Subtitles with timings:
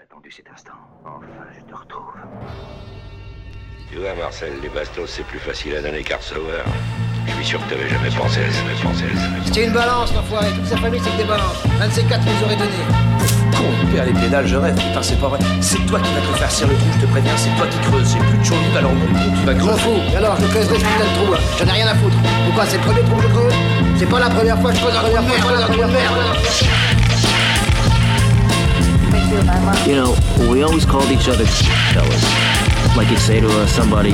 [0.00, 0.72] J'ai attendu cet instant.
[1.04, 2.14] Enfin, je te retrouve.
[3.90, 6.64] Tu vois, Marcel, les bastos, c'est plus facile à donner qu'à recevoir.
[7.26, 9.26] Je suis sûr que t'avais jamais pensé à ça, jamais pensé à ça.
[9.44, 10.46] C'était une balance, l'enfoiré.
[10.54, 11.60] Toute sa famille, c'est que des balances.
[11.82, 12.80] Un de ces quatre nous aurait donné.
[13.52, 15.38] Con, père les pédales, je rêve, putain, c'est pas vrai.
[15.60, 17.78] C'est toi qui vas te faire serrer le trou, je te préviens, c'est toi qui
[17.90, 18.12] creuses.
[18.12, 19.80] J'ai plus de chaud alors mon trou, tu vas creuser.
[19.80, 20.00] fous.
[20.12, 21.38] Et alors, je creuserai ce putain de trou, là.
[21.58, 22.16] J'en ai rien à foutre.
[22.46, 23.54] Pourquoi C'est le premier trou que je creuse?
[23.98, 26.79] C'est pas la première fois que je creuse un trou de
[29.30, 30.16] You know,
[30.50, 31.46] we always called each other
[31.94, 32.24] fellas.
[32.96, 34.10] Like you'd say to uh, somebody,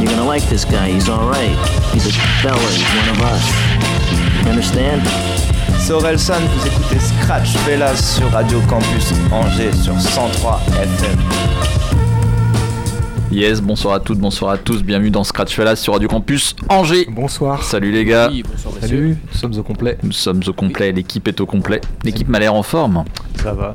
[0.00, 1.54] you're gonna like this guy, he's alright.
[1.92, 3.44] He's a fella, he's one of us.
[4.42, 5.02] You understand?
[5.78, 11.18] C'est Orelsan, vous écoutez Scratch Fellas sur Radio Campus Angers sur 103 FM.
[13.34, 17.08] Yes, bonsoir à toutes, bonsoir à tous, bienvenue dans Scratch Fellas sur Radio Campus Angers.
[17.10, 17.64] Bonsoir.
[17.64, 18.88] Salut les gars, Oui, bonsoir messieurs.
[18.88, 19.98] Salut, nous sommes au complet.
[20.04, 21.80] nous sommes au complet, l'équipe est au complet.
[22.04, 23.02] L'équipe m'a l'air en forme.
[23.42, 23.74] Ça va.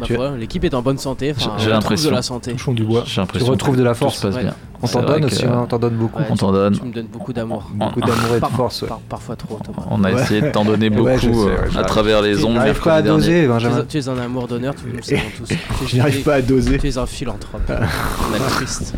[0.00, 1.32] Ma Tu- l'équipe est en bonne santé.
[1.36, 2.10] Enfin, J'ai- j'ai on retrouve l'impression.
[2.10, 2.56] de la santé.
[2.74, 3.04] Du bois.
[3.06, 4.16] J'ai Tu retrouves de la tout force.
[4.18, 4.42] se passe Ouais.
[4.42, 4.54] bien.
[4.82, 6.20] On t'en donne aussi, on t'en donne beaucoup.
[6.20, 6.78] Ouais, On t'en donne.
[6.78, 7.64] Tu me donnes beaucoup d'amour.
[7.74, 8.84] Beaucoup d'amour et de force.
[8.86, 9.86] par- parfois trop, Thomas.
[9.90, 10.22] On a Ouais.
[10.22, 12.54] essayé de t'en donner beaucoup Ouais, sais, euh, à travers les ondes.
[12.56, 13.84] J'arrive pas à doser, Tu es, Benjamin.
[13.88, 15.54] tu es un amour d'honneur, tu nous le savons tous.
[15.88, 16.78] Je n'arrive pas à doser.
[16.78, 17.62] Tu es un philanthrope.
[17.70, 18.94] un altruiste.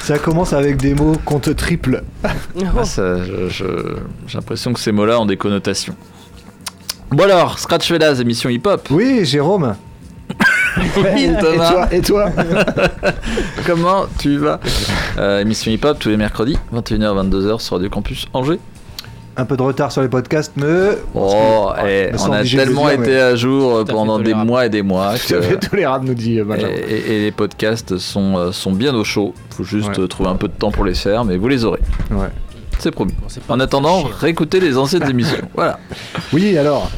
[0.00, 2.02] Ça commence avec des mots compte triple.
[2.22, 2.30] Ah,
[3.46, 5.94] J'ai l'impression que ces mots-là ont des connotations.
[7.10, 8.88] Bon alors, Scratch Fellas, émission hip-hop.
[8.90, 9.74] Oui, Jérôme.
[10.76, 11.70] Oui, Et Thomas.
[11.70, 12.30] toi, et toi
[13.66, 14.58] Comment tu vas
[15.18, 18.58] Euh, Émission hip-hop tous les mercredis, 21h, 22h sur Radio Campus Angers.
[19.36, 20.96] Un peu de retard sur les podcasts, mais.
[21.14, 24.46] Oh, eh, on a tellement dire, été mais- à jour euh, Tout pendant des tolérable.
[24.46, 26.68] mois et des mois Tu avais que, tous les rats, nous dit euh, et, Benjamin.
[26.88, 29.34] et- et les podcasts sont, sont bien au chaud.
[29.50, 30.06] Faut juste Ouais.
[30.08, 31.80] trouver un peu de temps pour les faire, mais vous les aurez.
[32.12, 32.28] Ouais.
[32.78, 33.12] C'est promis.
[33.20, 35.38] Bon, En attendant, réécoutez les anciennes émissions.
[35.54, 35.78] Voilà.
[36.32, 36.90] Oui, alors.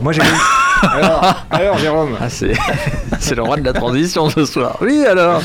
[0.00, 0.22] Moi j'ai.
[0.82, 2.52] alors, alors, Jérôme, Ah, c'est
[3.20, 4.76] c'est le roi de la transition ce soir.
[4.80, 5.42] Oui, alors.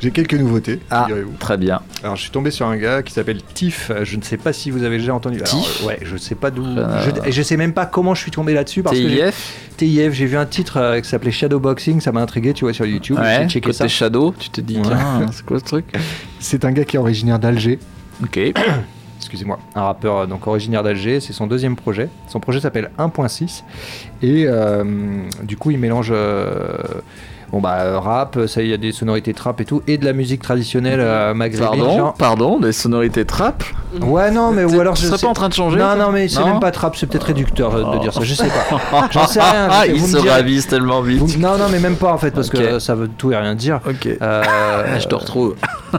[0.00, 1.32] j'ai quelques nouveautés, Ah, figurez-vous.
[1.38, 1.80] très bien.
[2.02, 3.90] Alors, je suis tombé sur un gars qui s'appelle Tiff.
[4.02, 5.36] Je ne sais pas si vous avez déjà entendu.
[5.36, 6.64] Alors, Tiff euh, Ouais, je sais pas d'où.
[6.64, 9.52] Euh, Je, je sais même pas comment je suis tombé là-dessus parce que j'ai- TIF
[9.76, 12.86] TIF, j'ai vu un titre euh, qui s'appelait Shadowboxing, ça m'a intrigué, tu vois, sur
[12.86, 13.18] YouTube.
[13.18, 13.88] Ouais, j'ai checké côté ça.
[13.88, 14.82] Shadow, tu te dis, Ouais.
[14.84, 15.84] tiens, c'est quoi ce truc?
[16.40, 17.78] C'est un gars qui est originaire d'Alger.
[18.22, 18.38] Ok.
[19.26, 22.08] Excusez-moi, un rappeur euh, donc originaire d'Alger, c'est son deuxième projet.
[22.28, 23.64] Son projet s'appelle 1.6
[24.22, 24.84] et euh,
[25.42, 26.68] du coup il mélange euh,
[27.50, 30.12] bon bah rap, ça il y a des sonorités trap et tout et de la
[30.12, 31.66] musique traditionnelle euh, maghrébine.
[31.80, 33.64] Pardon, genre- pardon, des sonorités trap
[34.00, 35.96] Ouais non mais ou alors Tu je serais sais- pas en train de changer Non
[35.96, 37.98] non mais c'est même pas trap, c'est peut-être réducteur euh, de Oh.
[37.98, 39.08] dire ça, je sais pas.
[39.10, 39.68] J'en sais rien.
[39.70, 41.18] Ah, il se ravise tellement vite.
[41.20, 43.56] vous- Non non mais même pas en fait parce que ça veut tout et rien
[43.56, 43.80] dire.
[43.88, 44.06] Ok.
[44.22, 44.42] Euh,
[45.00, 45.56] je te retrouve.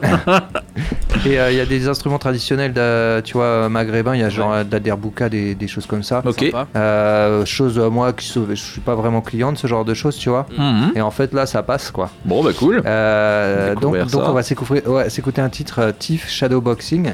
[1.26, 4.30] Et euh, il y a des instruments traditionnels, de, tu vois, maghrébins, il y a
[4.30, 6.22] genre euh, de la derbouka, des, des choses comme ça.
[6.26, 6.52] Ok.
[6.76, 10.18] Euh, chose, euh, moi, qui je suis pas vraiment client de ce genre de choses,
[10.18, 10.46] tu vois.
[10.58, 10.92] Mhm.
[10.96, 12.10] Et en fait, là, ça passe, quoi.
[12.26, 12.82] Bon, bah cool.
[12.86, 17.14] Euh, donc, on va s'écouter, ouais, s'écouter un titre, euh, Tiff Shadowboxing.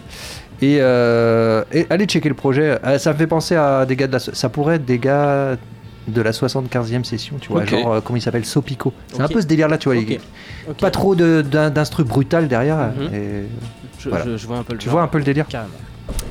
[0.62, 2.78] Et, euh, et allez checker le projet.
[2.86, 4.20] Euh, ça me fait penser à des gars de la...
[4.20, 5.58] Ça pourrait être des gars
[6.08, 7.62] de la 75e session, tu vois.
[7.62, 7.70] Ok.
[7.70, 8.94] Genre, euh, comment il s'appelle Sopico.
[9.14, 9.98] C'est un peu ce délire-là, tu vois.
[9.98, 10.08] Ok.
[10.08, 10.20] les-
[10.70, 10.78] Ok.
[10.78, 12.78] Pas trop d'instru brutal derrière.
[12.78, 13.14] Mhm.
[13.14, 13.44] et
[14.00, 14.26] Je, Voilà.
[14.26, 14.94] je- je vois un peu le tu genre.
[14.96, 15.72] vois un peu le délire Carrément.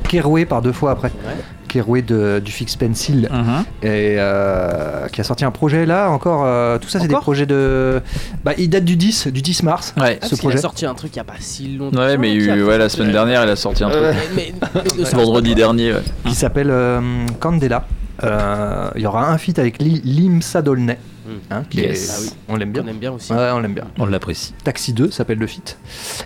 [0.08, 1.08] Keroué par deux fois après.
[1.08, 1.32] Ouais.
[1.68, 3.64] Keroué de, du Fix Pencil Mhm.
[3.82, 6.42] et euh, qui a sorti un projet là encore.
[6.44, 8.02] euh, tout ça, c'est des projets de.
[8.44, 9.94] Bah, il date du 10, du 10 mars.
[9.98, 10.18] Ouais.
[10.20, 10.58] Ah, ce projet.
[10.58, 11.98] a sorti un truc il y a pas si longtemps.
[11.98, 14.02] Ouais, mais il eu- ouais, la semaine dernière, elle a sorti un truc.
[14.36, 16.02] Mais, mais- mais de Ce vendredi dernier, ouais.
[16.26, 17.00] Qui s'appelle euh,
[17.40, 17.86] Candela.
[18.24, 20.98] Euh, Il y aura un feat avec Li- Limsa Dolnay.
[21.24, 21.30] Mm.
[21.52, 22.08] hein, qui Yes.
[22.08, 22.30] est- Ah oui.
[22.48, 22.82] On l'aime bien.
[22.84, 23.32] On aime bien aussi.
[23.32, 23.84] Ouais, on l'aime bien.
[23.98, 24.54] On l'apprécie.
[24.64, 25.78] Taxi 2 s'appelle le feat.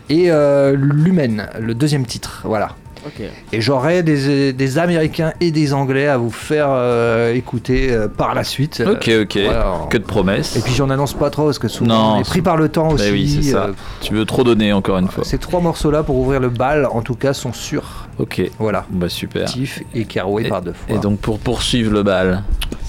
[0.08, 2.40] Et euh, Lumen, le deuxième titre.
[2.44, 2.70] Voilà.
[3.52, 8.34] Et j'aurai des, des Américains et des Anglais à vous faire euh, écouter euh, par
[8.34, 8.80] la suite.
[8.80, 9.38] Euh, Ok, ok.
[9.44, 9.74] voilà.
[9.90, 10.56] Que de promesses.
[10.56, 12.68] Et puis j'en annonce pas trop parce que souvent Non, on est pris par le
[12.68, 13.10] temps Bah aussi.
[13.12, 13.64] oui, c'est ça.
[13.66, 15.24] euh, Tu veux trop donner encore une fois.
[15.24, 18.06] ces trois morceaux là pour ouvrir le bal, en tout cas, sont sûrs.
[18.18, 18.42] Ok.
[18.58, 18.84] Voilà.
[18.90, 19.46] Bah super.
[19.46, 20.94] Tiff et Caroué par deux fois.
[20.96, 22.42] Et donc pour poursuivre le bal,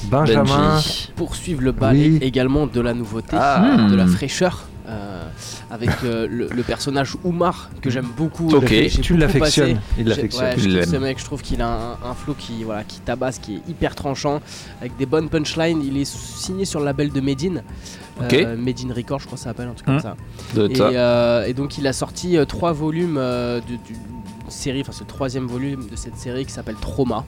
[0.10, 0.74] Benjamin.
[0.76, 1.12] Benji.
[1.16, 2.20] Poursuivre le bal Oui.
[2.22, 3.88] et également de la nouveauté, Ah.
[3.90, 4.10] de la Hmm.
[4.10, 4.64] fraîcheur.
[4.88, 5.24] Euh,
[5.70, 8.50] avec euh, le, le personnage Oumar que j'aime beaucoup.
[8.56, 8.74] Ok.
[9.02, 9.80] Tu l'affectionnes.
[9.98, 10.46] Il l'affectionne.
[10.58, 13.56] ouais, ce mec, je trouve qu'il a un, un flow qui, voilà, qui tabasse, qui
[13.56, 14.42] est hyper tranchant,
[14.80, 15.82] avec des bonnes punchlines.
[15.84, 17.64] Il est signé sur le label de Medine.
[18.22, 18.34] Ok.
[18.34, 19.92] Euh, Medine Record, je crois que ça s'appelle, un truc Hmm.
[19.92, 20.16] comme ça.
[20.56, 20.88] de Et, ça.
[20.88, 23.98] euh, et donc il a sorti euh, trois volumes euh, de- d'une
[24.50, 27.26] série, enfin le troisième volume de cette série qui s'appelle Trauma.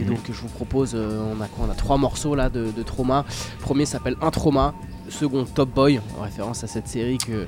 [0.00, 1.66] Et donc je vous propose, euh, on a quoi?
[1.68, 3.24] On a trois morceaux là de, de Trauma.
[3.58, 4.74] Le premier s'appelle Un Trauma.
[5.08, 7.46] Second Top Boy, en référence à cette série que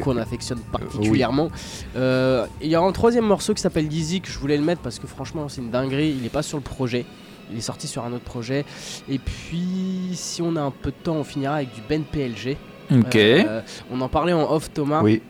[0.00, 1.50] qu'on affectionne particulièrement.
[1.96, 4.80] Euh, Il y a un troisième morceau qui s'appelle Dizzy que je voulais le mettre
[4.82, 6.10] parce que franchement c'est une dinguerie.
[6.16, 7.04] Il n'est pas sur le projet.
[7.50, 8.64] Il est sorti sur un autre projet.
[9.08, 12.56] Et puis si on a un peu de temps, on finira avec du Ben PLG.
[12.90, 13.16] Ok.
[13.16, 13.60] Euh,
[13.90, 15.02] on en parlait en off, Thomas.
[15.02, 15.22] Oui.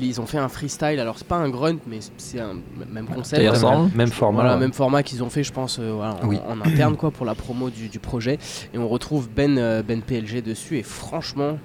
[0.00, 1.00] Ils ont fait un freestyle.
[1.00, 2.54] Alors, c'est pas un grunt, mais c'est un
[2.90, 3.46] même concept.
[3.50, 3.90] Ressemble.
[3.96, 4.40] Même format.
[4.42, 4.60] Voilà, ouais.
[4.60, 6.38] même format qu'ils ont fait, je pense, euh, voilà, en, Oui.
[6.48, 8.38] en interne quoi, pour la promo du, du projet.
[8.72, 10.78] Et on retrouve Ben, euh, ben PLG dessus.
[10.78, 11.58] Et franchement,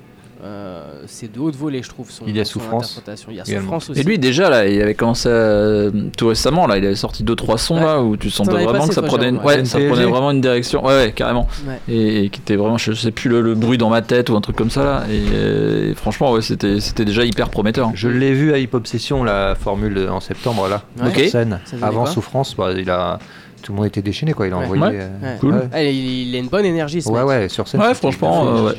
[0.43, 2.11] euh, c'est de haute volée, je trouve.
[2.11, 3.31] Son, Il y a Souffrance interprétation.
[3.31, 3.61] Il y a également.
[3.61, 3.99] souffrance aussi.
[3.99, 7.35] Et lui déjà là, il avait commencé à- tout récemment là, il avait sorti deux
[7.35, 7.81] trois sons Ouais.
[7.81, 9.37] là où tu sentais vraiment passé, que ça toi, prenait, une...
[9.37, 11.79] Ouais, ça prenait vraiment une direction, ouais, ouais carrément, Ouais.
[11.87, 14.35] et, et qui était vraiment, je sais plus le, le bruit dans ma tête ou
[14.35, 17.91] un truc comme ça là, et, euh, et franchement ouais, c'était c'était déjà hyper prometteur.
[17.95, 20.83] Je l'ai vu à Hip Hop Session, la formule en septembre là.
[21.01, 21.07] Ouais.
[21.09, 21.19] Ok.
[21.21, 21.59] Sur scène.
[21.81, 23.19] Avant Souffrance, bah, il a.
[23.63, 24.47] Tout le monde était déchaîné quoi.
[24.47, 24.63] Il a Ouais.
[24.65, 24.83] envoyé.
[24.83, 24.91] Ouais.
[25.01, 25.37] euh, Ouais.
[25.39, 25.69] Cool.
[25.73, 27.27] Ah, il, il a une bonne énergie, ce Ouais, mec.
[27.27, 27.81] ouais, sur scène.
[27.81, 28.73] Ouais, franchement, euh.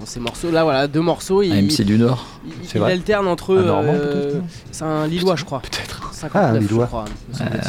[0.00, 1.42] Dans ces morceaux là, voilà, deux morceaux.
[1.42, 2.24] Il, Un MC du Nord.
[2.46, 2.92] il- C'est il vrai.
[2.92, 3.56] alterne entre.
[3.58, 5.60] Un Normand, euh, peut-être c'est un Lillois, je crois.
[5.60, 6.10] Peut-être.
[6.12, 6.84] 59, Ah, Lillois.
[6.84, 7.04] je crois.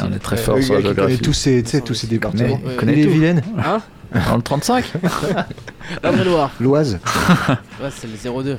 [0.08, 1.18] on est très Euh, fort sur la connaît géographie.
[1.22, 2.58] tous ces, tu sais, tous ces départements.
[2.62, 2.76] Mais- Ouais.
[2.76, 3.10] connaît Il est tout.
[3.10, 3.42] vilaine.
[3.58, 3.80] Hein
[4.28, 4.84] Dans le 35
[6.02, 6.50] La vraie Loire.
[6.60, 6.98] L'Oise.
[7.80, 8.58] Ouais, c'est le 02.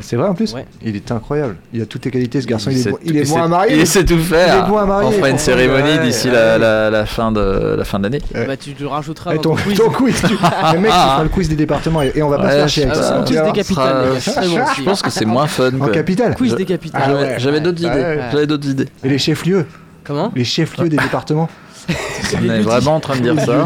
[0.00, 0.66] C'est vrai en plus Ouais.
[0.82, 1.56] Il est incroyable.
[1.72, 2.70] Il a toutes les qualités ce garçon.
[2.70, 3.76] Il, est, bon, tout- il est bon sait- à marier.
[3.80, 4.54] Il sait tout faire.
[4.54, 6.34] Il est bon à marier, On fera une cérémonie Ouais, d'ici ouais.
[6.34, 8.20] la, la, la fin de la fin d'année.
[8.34, 8.46] Ouais.
[8.46, 9.78] Bah, tu le rajouteras dans ton, ton quiz.
[9.78, 10.28] ton quiz, tu...
[10.74, 12.84] le mec qui fera le quiz des départements et, et on va pas se chier
[12.84, 13.22] avec ça.
[13.26, 14.06] Tu quiz des capitales.
[14.76, 15.70] Je pense que c'est moins fun.
[15.80, 17.02] En capitale Quiz des capitales.
[17.06, 18.20] Ah J'avais- d'autres Ah idées.
[18.32, 18.88] J'avais d'autres idées.
[19.04, 19.66] Et les chefs-lieux
[20.04, 21.48] Comment Les chefs-lieux des départements
[21.88, 23.64] On est vraiment en train de dire ça.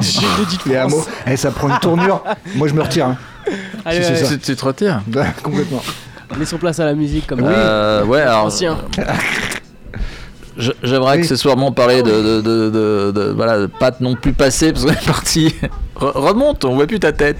[0.66, 2.22] Les hameaux Eh, ça prend une tournure.
[2.54, 3.06] Moi, je me retire.
[3.06, 3.16] hein.
[3.84, 4.28] Allez, c'est allez, ça.
[4.34, 5.00] Tu, tu te retires
[5.42, 5.82] Complètement.
[6.38, 8.46] Laissons place à la musique comme Euh, Ouais, alors.
[8.46, 8.78] Ancien.
[10.82, 11.18] J'aimerais Oui.
[11.22, 14.92] accessoirement parler de, de, de, de- de- voilà, de pas non plus passer parce qu'on
[14.92, 15.54] est parti.
[15.96, 17.38] Re- remonte, on voit plus ta tête.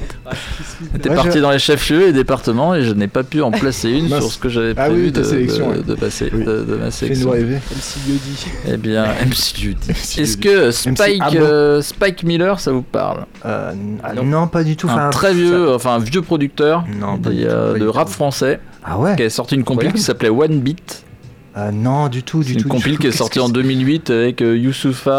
[1.03, 3.51] T'es Ouais, parti je- dans les chefs-lieux et départements et je n'ai pas pu en
[3.51, 5.83] placer une sur ce que j'avais Ah prévu oui, de, sélection, de- ouais.
[5.83, 6.45] de passer Oui.
[6.45, 7.31] de, de ma sélection.
[7.33, 8.47] MC Yodi.
[8.69, 9.91] Eh bien, MC Judy.
[9.91, 13.27] MC Est-ce que Spike, euh, Spike Miller, ça vous parle?
[13.45, 13.73] Euh,
[14.03, 14.47] ah, non.
[14.47, 14.89] pas du tout.
[14.89, 17.87] Un Enfin, très vieux, enfin un vieux producteur Non, pas des, du tout, euh, de
[17.87, 18.15] rap tout.
[18.15, 19.97] français Ah ouais qui a sorti une Incroyable.
[19.97, 21.05] qui s'appelait One Beat.
[21.56, 22.69] Euh, Non, du tout, du une tout.
[22.69, 25.11] du compile qui est sortie que en c'est 2008 avec euh, Youssoufa,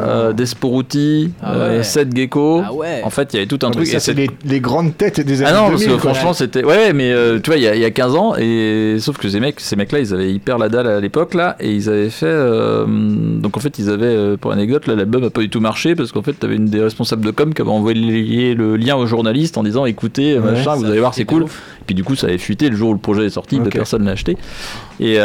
[0.00, 1.82] euh, Desporuti, Ah euh, ouais.
[1.82, 2.62] Seth Gecko.
[2.64, 3.00] Ah ouais.
[3.04, 3.86] En fait, il y avait tout un Ah, truc.
[3.88, 6.14] ça, c'est les, les grandes têtes des années Ah non, parce 2000, que quoi.
[6.14, 6.64] franchement, c'était.
[6.64, 9.16] Ouais, mais euh, tu vois, il y, a- il y a 15 ans, et sauf
[9.18, 11.88] que ces mecs, ces mecs-là, ils avaient hyper la dalle à l'époque, là, et ils
[11.88, 12.26] avaient fait.
[12.26, 15.60] euh, Donc en fait, ils avaient, euh, pour anecdote, là, l'album a pas du tout
[15.60, 18.94] marché, parce qu'en fait, t'avais une des responsables de com qui avait envoyé le lien
[18.94, 21.42] aux journalistes en disant écoutez, Ouais, machin, vous allez voir, c'est cool.
[21.42, 21.60] ouf.
[21.80, 23.64] Et puis du coup, ça avait fuité le jour où le projet est sorti, bah,
[23.66, 23.72] Ok.
[23.72, 24.36] personne l'a acheté.
[25.00, 25.16] Et,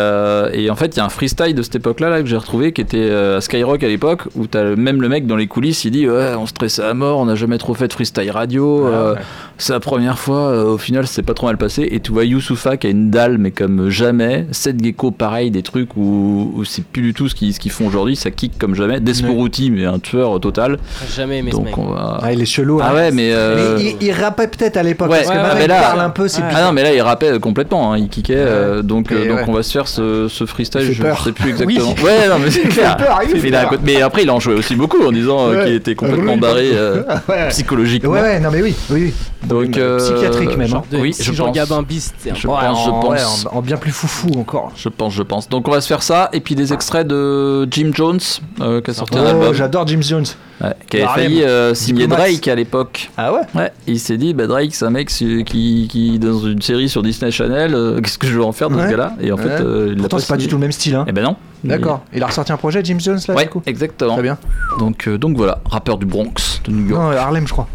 [0.54, 2.72] et en fait, il y a un freestyle de cette époque-là là, que j'ai retrouvé
[2.72, 5.48] qui était euh, à Skyrock à l'époque, où t'as le- même le mec dans les
[5.48, 8.32] coulisses, il dit Ouais, on stressait à mort, on n'a jamais trop fait de freestyle
[8.32, 9.16] radio, euh,
[9.58, 11.88] c'est la première fois, euh, au final, c'est pas trop mal passé.
[11.92, 14.46] Et tu vois Youssoufa qui a une dalle, mais comme jamais.
[14.52, 17.72] Seth Gecko, pareil, des trucs où, où c'est plus du tout ce qu'ils ce qu'ils
[17.72, 19.00] font aujourd'hui, ça kick comme jamais.
[19.00, 20.78] Desporuti, mais un tueur total.
[21.16, 21.78] Jamais aimé ce Donc mec.
[21.78, 22.20] on va.
[22.22, 22.80] Ah, il est chelou.
[22.82, 22.96] Ah hein.
[22.96, 23.32] ouais, mais.
[23.34, 25.10] euh, Mais il, il rappait peut-être à l'époque.
[25.10, 26.48] Ouais, parce que ouais, maintenant, mais il là- parle un peu, c'est Ouais.
[26.54, 28.36] Ah non, mais là il rappait complètement, hein, il kickait.
[28.38, 29.46] euh, donc euh, donc ouais.
[29.48, 31.24] on va se faire ce, ce freestyle, je peur.
[31.24, 31.96] sais plus exactement.
[32.04, 32.96] Ouais, non, mais c'est clair.
[32.98, 33.52] peur, il fait
[33.84, 34.06] Mais, peur.
[34.06, 35.66] après il en jouait aussi beaucoup en disant euh, Ouais.
[35.66, 37.48] qu'il était complètement Oui, barré euh, Ouais.
[37.50, 38.12] psychologiquement.
[38.12, 39.02] Ouais, non, mais oui, oui.
[39.06, 39.14] oui.
[39.46, 40.68] Donc euh, psychiatrique même.
[40.68, 40.98] genre- hein.
[41.00, 41.56] Oui, je Jean pense.
[41.56, 43.10] Gabin Beast, un Je Ouais, pense, je en, pense.
[43.12, 44.72] ouais, en- en bien plus foufou encore.
[44.76, 45.48] Je pense, je pense.
[45.48, 48.20] Donc on va se faire ça et puis des extraits de Jim Jones
[48.62, 50.26] euh, qui a sorti un Oh, album, j'adore James Jones.
[50.62, 52.08] ouais, qui avait failli euh, signer.
[52.08, 53.12] Drake à l'époque.
[53.16, 55.46] Ah ouais Ouais, il s'est dit, bah Drake, c'est un mec qui,
[55.88, 58.76] qui, dans une série sur Disney Channel, euh, qu'est-ce que je vais en faire de
[58.82, 59.14] ce gars-là?
[59.22, 59.62] Et en fait, Ouais.
[59.62, 60.96] euh, il Pourtant, c'est pas du tout le même style.
[60.96, 61.06] Hein.
[61.08, 61.36] Eh ben non.
[61.64, 62.02] D'accord.
[62.14, 63.62] Il a ressorti un projet, James Jones, là, Ouais, du coup?
[63.66, 64.14] exactement.
[64.14, 64.38] Très bien.
[64.80, 67.02] Donc, euh, donc voilà, rappeur du Bronx de New York.
[67.02, 67.68] Non, Harlem, je crois.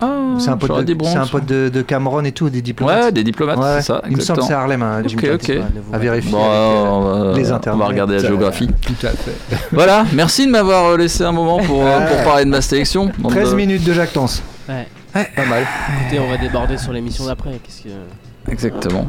[0.00, 2.48] Ah, C'est un pote, de, dit Bronx, c'est un pote de, de Cameron et tout,
[2.50, 3.04] des diplomates.
[3.06, 4.02] Ouais, des diplomates, Ouais, c'est ça.
[4.08, 4.58] Il me semble que c'est exactement.
[4.60, 5.48] Harlem, hein, Ok, ok.
[5.48, 5.62] Ouais,
[5.92, 6.30] À vérifier.
[6.30, 7.00] Bon, avec, euh, on,
[7.32, 7.78] va, les on internets.
[7.80, 8.68] va regarder la géographie.
[8.86, 9.56] Tout à fait.
[9.72, 13.10] Voilà, merci de m'avoir euh, laissé un moment pour, euh, pour parler de ma sélection.
[13.18, 14.42] Bande 13 de- minutes de jactance.
[14.68, 14.86] Ouais.
[15.12, 15.64] Pas mal.
[16.02, 17.58] Écoutez, on va déborder sur l'émission d'après.
[17.64, 18.52] Qu'est-ce que.
[18.52, 19.06] Exactement.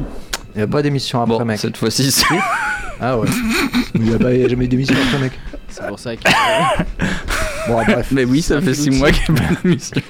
[0.54, 1.58] Il n'y a pas d'émission après, Bon, mec.
[1.60, 2.24] cette fois-ci, c'est-
[3.00, 3.28] Ah ouais.
[3.94, 5.32] Il n'y a, a jamais eu d'émission après, mec.
[5.68, 6.22] C'est pour ça que.
[7.70, 8.08] Bon, bref.
[8.12, 10.00] mais oui, ça fait 6 mois qu'il n'y a pas d'émission.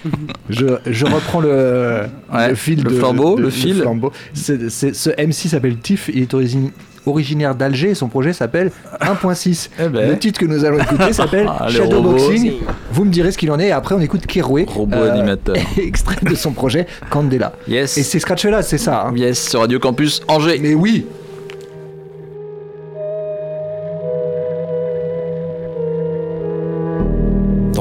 [0.49, 2.02] Je, je reprends le,
[2.33, 3.76] Ouais, le fil le de- flambeau, de- le fil.
[3.81, 4.12] flambeau.
[4.35, 6.71] Ce MC s'appelle Tiff, il est origine-
[7.07, 9.71] originaire d'Alger et son projet s'appelle 1.6.
[9.79, 10.11] Eh ben.
[10.11, 12.52] Le titre que nous allons écouter s'appelle Ah, Shadowboxing.
[12.93, 14.67] Vous me direz ce qu'il en est et après on écoute Keroué.
[14.69, 15.57] Robot euh, animateur.
[15.79, 17.52] extrait de son projet Candela.
[17.69, 17.97] Yes.
[17.97, 19.07] Et c'est Scratch là, c'est ça.
[19.09, 19.12] hein.
[19.17, 20.59] Yes, sur Radio Campus Angers.
[20.61, 21.07] Mais oui,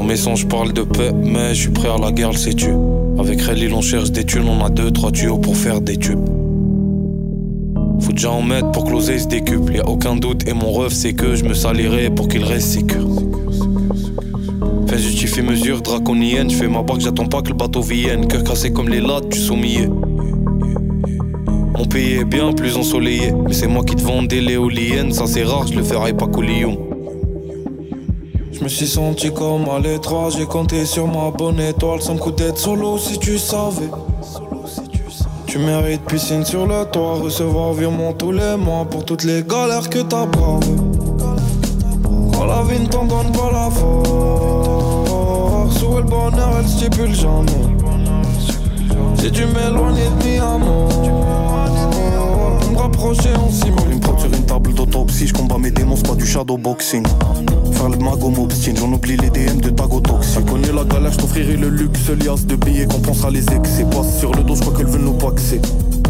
[0.09, 2.71] mes songes, je parle de paix, mais je suis prêt à la guerre, le sais-tu?
[3.19, 6.27] Avec Relil, on cherche des thunes, on a deux, trois tuyaux pour faire des tubes.
[7.99, 10.73] Faut déjà en mettre pour que l'oseille se décuple, y a aucun doute, et mon
[10.73, 13.07] rêve c'est que je me salirai pour qu'il reste sécure.
[14.87, 18.25] Fais justifier mesure draconienne, je fais ma barque, j'attends pas que le bateau vienne.
[18.27, 19.87] Cœur cassé comme les lattes, tu sommillé.
[21.77, 23.31] Mon payé bien plus ensoleillé.
[23.45, 26.88] Mais c'est moi qui te des l'éolienne, ça c'est rare, je le ferai pas Lyon.
[28.59, 32.31] Je me suis senti comme à l'étroit, j'ai compté sur ma bonne étoile sans coup
[32.31, 33.89] d'être solo si tu savais.
[35.45, 39.89] Tu mérites piscine sur le toit, recevoir virement tous les mois pour toutes les galères
[39.89, 40.75] que t'as bravées.
[42.33, 43.81] Quand la vie ne t'en donne pas la force,
[45.81, 47.45] où le bonheur, elle stipule jamais.
[49.19, 51.18] Si tu m'éloignes de mi amour,
[52.99, 53.99] me rapprocher, on simule.
[54.19, 57.05] Sur une table d'autopsie, je combats mes démons, c'est pas du shadowboxing.
[57.71, 60.45] Faire le mago m'obstine, j'en oublie les DM de Tago Toxic.
[60.45, 63.85] Connais la galère, je t'offrirai le luxe, lias de billets qu'on pensera les excès.
[63.89, 65.61] Passe sur le dos, je crois qu'elle veut nous paxer.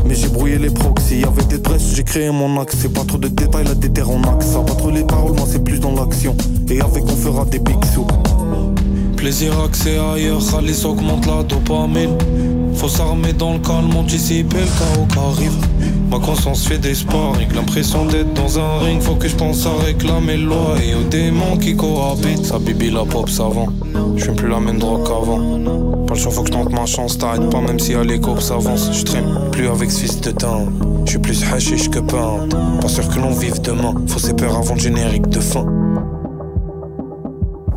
[0.05, 2.75] Mais j'ai brouillé les proxys, avec des dresses, j'ai créé mon axe.
[2.81, 4.48] C'est pas trop de détails, la déterre en axe.
[4.48, 6.36] Ça pas trop les paroles, moi c'est plus dans l'action.
[6.69, 7.77] Et avec on fera des big
[9.17, 12.17] Plaisir accès ailleurs, Alice augmente la dopamine.
[12.80, 15.52] Faut s'armer dans le calme, anticiper le chaos qui arrive.
[16.10, 16.96] Ma conscience fait des
[17.36, 19.02] avec l'impression d'être dans un ring.
[19.02, 22.46] Faut que je pense à réclamer loi et aux démons qui cohabitent.
[22.46, 23.68] Ça bibi la pop savant,
[24.16, 26.06] je plus la même drogue qu'avant.
[26.08, 28.40] Pas le choix, faut que je tente ma chance, t'arrêtes pas même si à l'éco
[28.40, 28.90] s'avance.
[28.94, 30.66] Je traîne plus avec ce fils de teint,
[31.04, 32.48] je suis plus hashish que peint.
[32.80, 35.66] Pas sûr que l'on vive demain, faut ses peurs avant le générique de fin.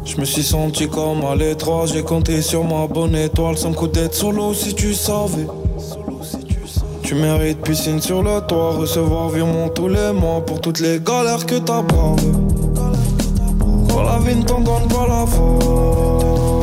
[0.04, 3.86] Je me suis senti comme à l'étroit, j'ai compté sur ma bonne étoile sans coup
[3.86, 5.46] d'être solo si tu savais.
[7.02, 11.46] Tu mérites piscine sur le toit, recevoir virement tous les mois pour toutes les galères
[11.46, 12.32] que t'as bravées.
[13.90, 16.58] Quand la vie ne t'en donne pas la force,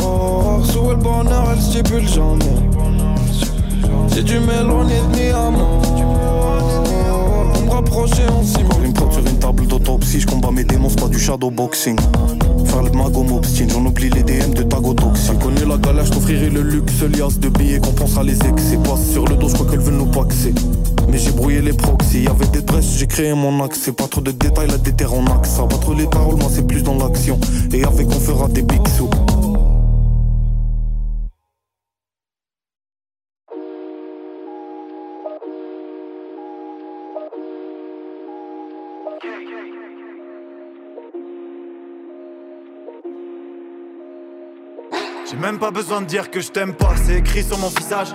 [0.76, 2.46] où le bonheur, elle stipule jamais.
[4.10, 5.32] Si tu m'éloignes de mi
[7.90, 8.86] rapprocher, on simule.
[8.86, 11.98] Une sur une table d'autopsie, je combats mes démons, c'est pas du shadowboxing.
[12.66, 16.12] Faire le mago m'obstine, j'en oublie les DM de Tago Tu connais la galère, je
[16.12, 18.78] t'offrirai le luxe, lias de billets qu'on pensera les excès.
[18.84, 20.54] Passe sur le dos, je crois qu'elle veut nous paxer.
[21.10, 23.80] Mais j'ai brouillé les proxys, avec des dresses, j'ai créé mon axe.
[23.84, 25.60] C'est pas trop de détails, la déterre en axe.
[25.82, 27.40] Trop les paroles, moi c'est plus dans l'action.
[27.74, 29.10] Et avec on fera des big sous.
[45.40, 48.10] Même pas besoin de dire que je t'aime pas, c'est écrit sur mon visage.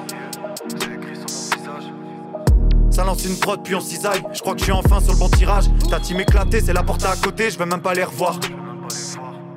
[2.90, 4.22] Ça lance une prod puis on cisaille.
[4.32, 5.64] Je crois que je suis enfin sur le bon tirage.
[5.90, 8.38] Ta team éclatée, c'est la porte à côté, je vais même pas les revoir.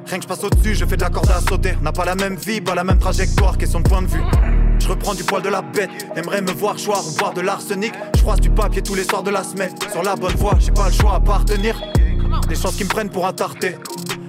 [0.06, 1.78] Rien que je passe au-dessus, je fais de la corde à sauter.
[1.82, 4.24] N'a pas la même vie, pas la même trajectoire, question de point de vue.
[4.80, 7.94] Je reprends du poil de la bête, aimerais me voir choir ou de l'arsenic.
[8.16, 9.72] Je croise du papier tous les soirs de la semaine.
[9.92, 11.80] Sur la bonne voie, j'ai pas le choix à partenir.
[12.48, 13.76] Des chances qui me prennent pour un tarté.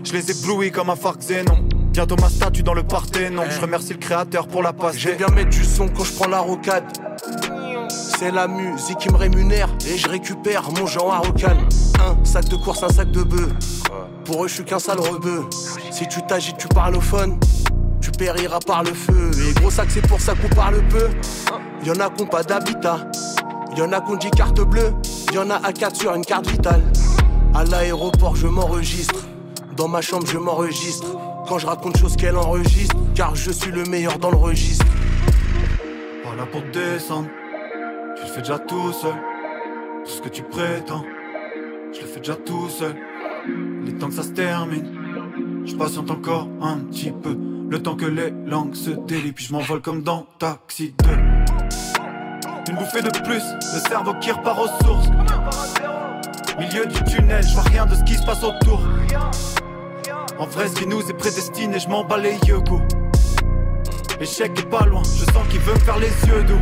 [0.03, 1.69] Je les éblouis comme un Farc Zénon.
[1.99, 2.83] Bientôt ma statue dans le
[3.33, 4.97] non Je remercie le créateur pour la passe.
[4.97, 6.85] J'aime bien mettre du son quand je prends la rocade.
[7.89, 11.59] C'est la musique qui me rémunère et je récupère mon genre à rocane.
[11.99, 13.51] Un sac de course, un sac de bœuf.
[14.25, 15.45] Pour eux, je suis qu'un sale rebeu.
[15.91, 17.41] Si tu t'agites, tu parles au phone.
[18.01, 19.33] Tu périras par le feu.
[19.49, 21.09] Et gros sac, c'est pour ça qu'on parle peu.
[21.85, 23.11] Y'en a qui pas d'habitat.
[23.77, 24.93] Y'en a qu'on dit carte bleue.
[25.35, 26.85] Y'en a à 4 sur une carte vitale.
[27.57, 29.27] À l'aéroport, je m'enregistre.
[29.77, 31.09] Dans ma chambre, je m'enregistre.
[31.49, 34.85] Quand je raconte choses qu'elle enregistre, car je suis le meilleur dans le registre.
[36.23, 37.29] Voilà pour descendre,
[38.17, 39.15] tu le fais déjà tout seul.
[40.05, 41.03] Tout ce que tu prétends,
[41.95, 42.95] je le fais déjà tout seul.
[43.83, 47.35] Les temps que ça se termine, je patiente encore un petit peu.
[47.71, 51.11] Le temps que les langues se délient, puis je m'envole comme dans Taxi 2.
[52.69, 53.43] Une bouffée de plus,
[53.75, 55.09] le cerveau qui repart aux sources.
[56.59, 58.83] Milieu du tunnel, je vois rien de ce qui se passe autour.
[60.39, 62.81] En vrai, ce nous est prédestiné, je m'en bats les yeux, go.
[64.21, 66.61] L'échec est pas loin, je sens qu'il veut faire les yeux doux.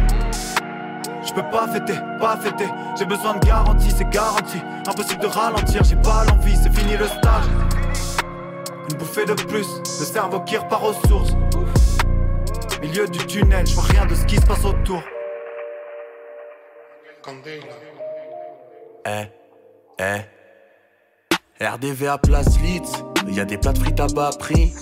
[1.23, 2.69] Je peux pas fêter, pas fêter,
[2.99, 4.63] j'ai besoin de garantie, c'est garanti.
[4.87, 7.45] Impossible de ralentir, j'ai pas l'envie, c'est fini le stage.
[8.91, 11.33] Une bouffée de plus, le cerveau qui repart aux sources.
[12.81, 15.03] Milieu du tunnel, je vois rien de ce qui se passe autour.
[19.05, 19.25] Eh,
[19.99, 21.65] eh.
[21.65, 23.03] RDV à place Litz.
[23.29, 24.73] Y a des plats de frites à bas prix.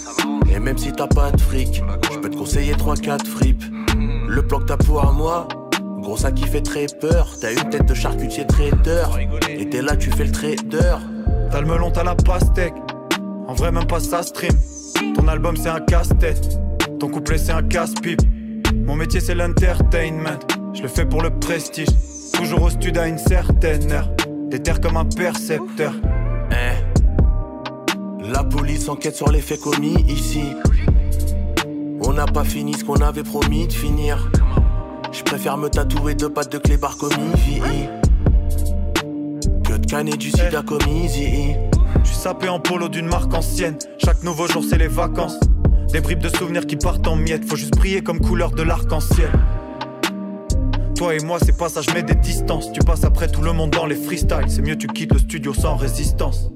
[0.55, 1.83] Et même si t'as pas de fric,
[2.13, 3.65] je peux te conseiller 3-4 fripes.
[4.29, 5.49] Le plan que t'as pour moi,
[6.01, 7.29] gros ça qui fait très peur.
[7.41, 9.05] T'as une tête de charcutier trader.
[9.49, 10.97] Et t'es là, tu fais le trader.
[11.51, 12.75] T'as le melon, t'as la pastèque.
[13.47, 14.53] En vrai, même pas ça stream.
[15.15, 16.59] Ton album, c'est un casse-tête.
[17.01, 18.23] Ton couplet, c'est un casse-pipe.
[18.75, 20.39] Mon métier, c'est l'entertainment.
[20.73, 21.89] Je le fais pour le prestige.
[22.33, 24.11] Toujours au studio à une certaine heure.
[24.49, 25.95] Déterre comme un percepteur.
[28.27, 30.45] La police enquête sur les faits commis ici.
[32.01, 34.31] On n'a pas fini ce qu'on avait promis de finir.
[35.13, 37.61] Je préfère me tatouer deux pattes de clébard comme Ivy.
[39.63, 41.55] Que de canner du sida comme Easy.
[42.03, 43.77] Je sapé en polo d'une marque ancienne.
[44.03, 45.39] Chaque nouveau jour, c'est les vacances.
[45.93, 47.45] Des bribes de souvenirs qui partent en miettes.
[47.45, 49.31] Faut juste briller comme couleur de l'arc-en-ciel.
[50.97, 52.73] Toi et moi, c'est pas ça, je mets des distances.
[52.73, 54.47] Tu passes après tout le monde dans les freestyles.
[54.49, 56.51] C'est mieux, tu quittes le studio sans résistance.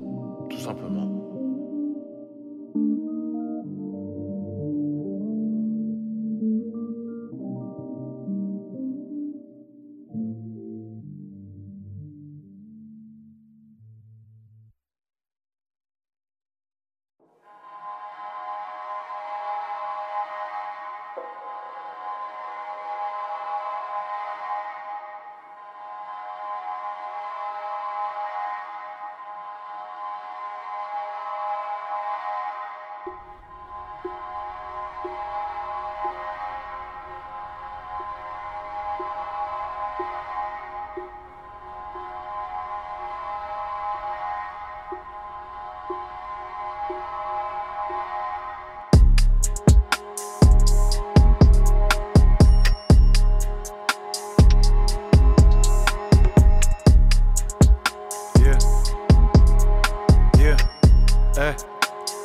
[61.41, 61.55] Eh.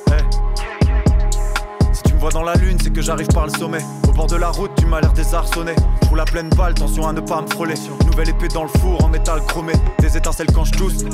[0.08, 1.94] Eh.
[1.94, 3.82] Si tu me vois dans la lune, c'est que j'arrive par le sommet.
[4.08, 5.76] Au bord de la route, tu m'as l'air désarçonné.
[6.10, 7.76] Roule la pleine balle, attention à ne pas me frôler.
[8.08, 9.74] Nouvelle épée dans le four en métal chromé.
[10.00, 11.06] Des étincelles quand je tousse.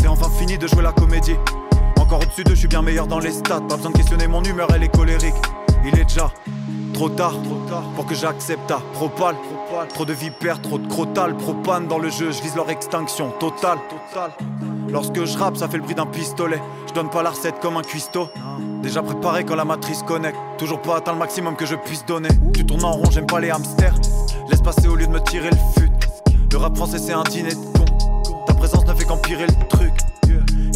[0.00, 1.36] C'est enfin fini de jouer la comédie.
[2.00, 3.60] Encore au-dessus d'eux, je suis bien meilleur dans les stats.
[3.60, 5.34] Pas besoin de questionner mon humeur, elle est colérique.
[5.84, 6.32] Il est déjà
[6.94, 7.34] trop tard,
[7.94, 9.36] pour que j'accepte ta propale.
[9.90, 13.78] Trop de vipères, trop de crotal, propane dans le jeu, je vise leur extinction totale.
[14.94, 16.62] Lorsque je rappe, ça fait le bruit d'un pistolet.
[16.86, 18.28] Je donne pas la recette comme un cuistot.
[18.80, 20.38] Déjà préparé quand la matrice connecte.
[20.56, 22.28] Toujours pas atteint le maximum que je puisse donner.
[22.52, 23.96] Tu tournes en rond, j'aime pas les hamsters.
[24.48, 25.90] Laisse passer au lieu de me tirer le fut.
[26.52, 27.84] Le rap français, c'est un dîner de con.
[28.46, 29.92] Ta présence ne fait qu'empirer le truc.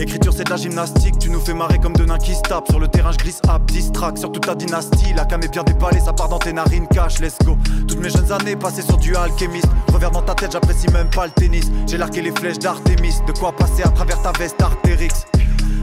[0.00, 2.68] Écriture c'est de la gymnastique, tu nous fais marrer comme deux nains qui se tapent.
[2.70, 5.12] Sur le terrain je glisse up, distract sur toute ta dynastie.
[5.14, 7.58] La cam est bien déballée, ça part dans tes narines, cash, let's go.
[7.88, 9.66] Toutes mes jeunes années passées sur du alchimiste.
[9.92, 11.68] Revers dans ta tête, j'apprécie même pas le tennis.
[11.88, 15.26] J'ai largué les flèches d'Artémis, de quoi passer à travers ta veste Artérix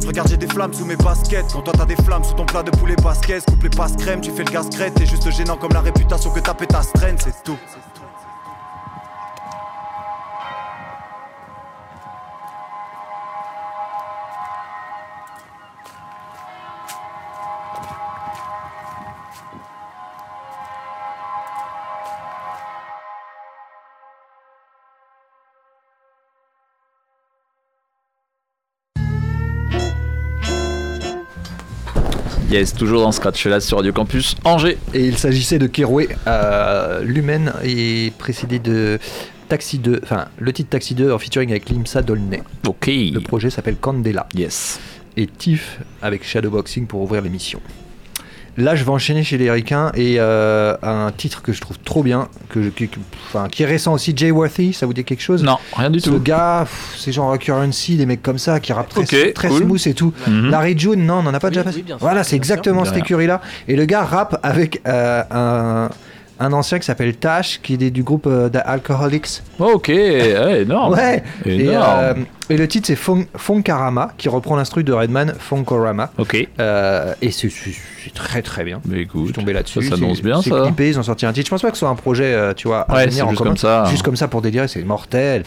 [0.07, 1.51] Regarde j'ai des flammes sous mes baskets.
[1.51, 4.21] Quand toi t'as des flammes sous ton plat de poulet basquez Coupe les passes crème,
[4.21, 4.93] tu fais le gaz crête.
[4.93, 7.57] T'es juste gênant comme la réputation que ta pétasse traîne, c'est tout
[32.55, 34.77] Yes, toujours dans Scratch là sur Radio Campus Angers.
[34.93, 38.97] Et il s'agissait de Keroué, euh, Lumen, et précédé de
[39.49, 42.43] Taxi 2, enfin le titre Taxi 2 en featuring avec Limsa Dolnay.
[42.65, 42.87] Ok.
[42.87, 44.25] Le projet s'appelle Candela.
[44.33, 44.79] Yes.
[45.17, 47.59] Et Tiff avec Shadowboxing pour ouvrir l'émission.
[48.57, 52.03] Là, je vais enchaîner chez les Ricains et euh, un titre que je trouve trop
[52.03, 55.03] bien, que, je- qui, qui- enfin, qui est récent aussi, Jay Worthy, ça vous dit
[55.03, 55.43] quelque chose?
[55.43, 56.19] Non, rien du Ce tout.
[56.21, 59.61] gars, pff, c'est genre Currency, des mecs comme ça qui rappent très, Ok, très cool.
[59.63, 60.13] smooth et tout.
[60.27, 60.49] Mhm.
[60.51, 61.83] Larry June, non, on n'en a pas Oui, déjà passé.
[61.99, 63.41] Voilà, c'est exactement cette écurie-là.
[63.67, 65.89] Et le gars rappe avec euh, un,
[66.39, 69.41] un ancien qui s'appelle Tash, qui est du groupe euh, The Alcoholics.
[69.59, 70.93] Oh, ok, ouais, énorme.
[70.93, 71.23] Ouais.
[71.45, 71.99] Et, Énorme.
[71.99, 72.13] euh,
[72.49, 76.11] et le titre c'est Fon- Fonkarama, qui reprend l'instru de Redman, Fonkorama.
[76.17, 76.47] Ok.
[76.59, 77.49] Euh, et c'est
[78.13, 78.81] très très bien.
[78.85, 79.81] Mais Je écoute, suis tombé là-dessus.
[79.83, 80.63] ça s'annonce bien ça.
[80.65, 81.45] clippé, ils ont sorti un titre.
[81.47, 83.29] Je pense pas que ce soit un projet, euh, tu vois, à Ouais, venir en
[83.29, 83.51] juste commun.
[83.51, 83.85] comme ça.
[83.89, 85.43] Juste comme ça pour délirer, c'est mortel.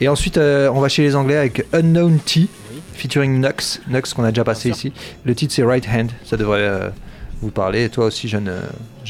[0.00, 2.46] Et ensuite, euh, on va chez les Anglais avec Unknown T,
[2.94, 3.80] featuring Nux.
[3.88, 4.92] Nux qu'on a déjà passé ici.
[5.24, 6.10] Le titre c'est Right Hand.
[6.24, 6.88] Ça devrait euh,
[7.42, 7.84] vous parler.
[7.84, 8.50] Et toi aussi, jeune,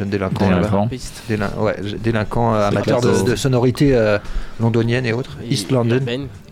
[0.01, 0.47] euh, jeune délinquant.
[0.49, 0.77] Délinquant.
[0.77, 0.87] là-bas.
[0.91, 1.23] Piste.
[1.29, 4.19] Délin- ouais, délinquant, euh, de, de sonorité euh,
[4.61, 5.37] londonienne et autres.
[5.45, 6.01] Et East London.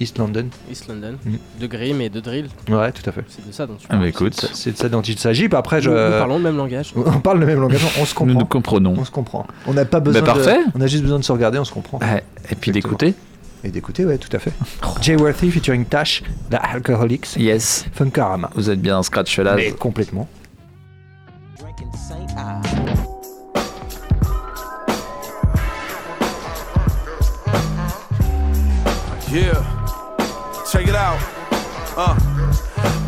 [0.00, 0.46] East London.
[0.70, 1.14] East London.
[1.24, 1.34] Mm.
[1.60, 2.48] De grim et de drill.
[2.68, 3.24] Ouais, tout à fait.
[3.28, 4.02] C'est de ça dont tu Ah, parles.
[4.02, 5.48] bah écoute, C'est de ça dont il s'agit.
[5.52, 5.90] Après, je...
[5.90, 6.92] Nous, nous parlons le même langage.
[6.96, 8.38] on parle le même langage, on se nous comprend.
[8.40, 8.94] nous comprenons.
[8.98, 9.46] On se comprend.
[9.66, 10.22] On n'a pas besoin.
[10.22, 10.58] Bah, parfait.
[10.64, 10.70] De...
[10.74, 11.98] On a juste besoin de se regarder, on se comprend.
[11.98, 13.14] Ouais, Et puis d'écouter.
[13.64, 14.52] Et d'écouter, ouais, tout à fait.
[15.02, 17.86] Jay Worthy featuring Tash, The Alcoholics, Yes.
[17.92, 18.50] Funkarama.
[18.54, 19.56] Vous êtes bien dans Scratch là.
[19.56, 20.28] Mais complètement.
[29.30, 29.60] Yeah,
[30.72, 31.20] check it out.
[31.98, 32.37] Uh,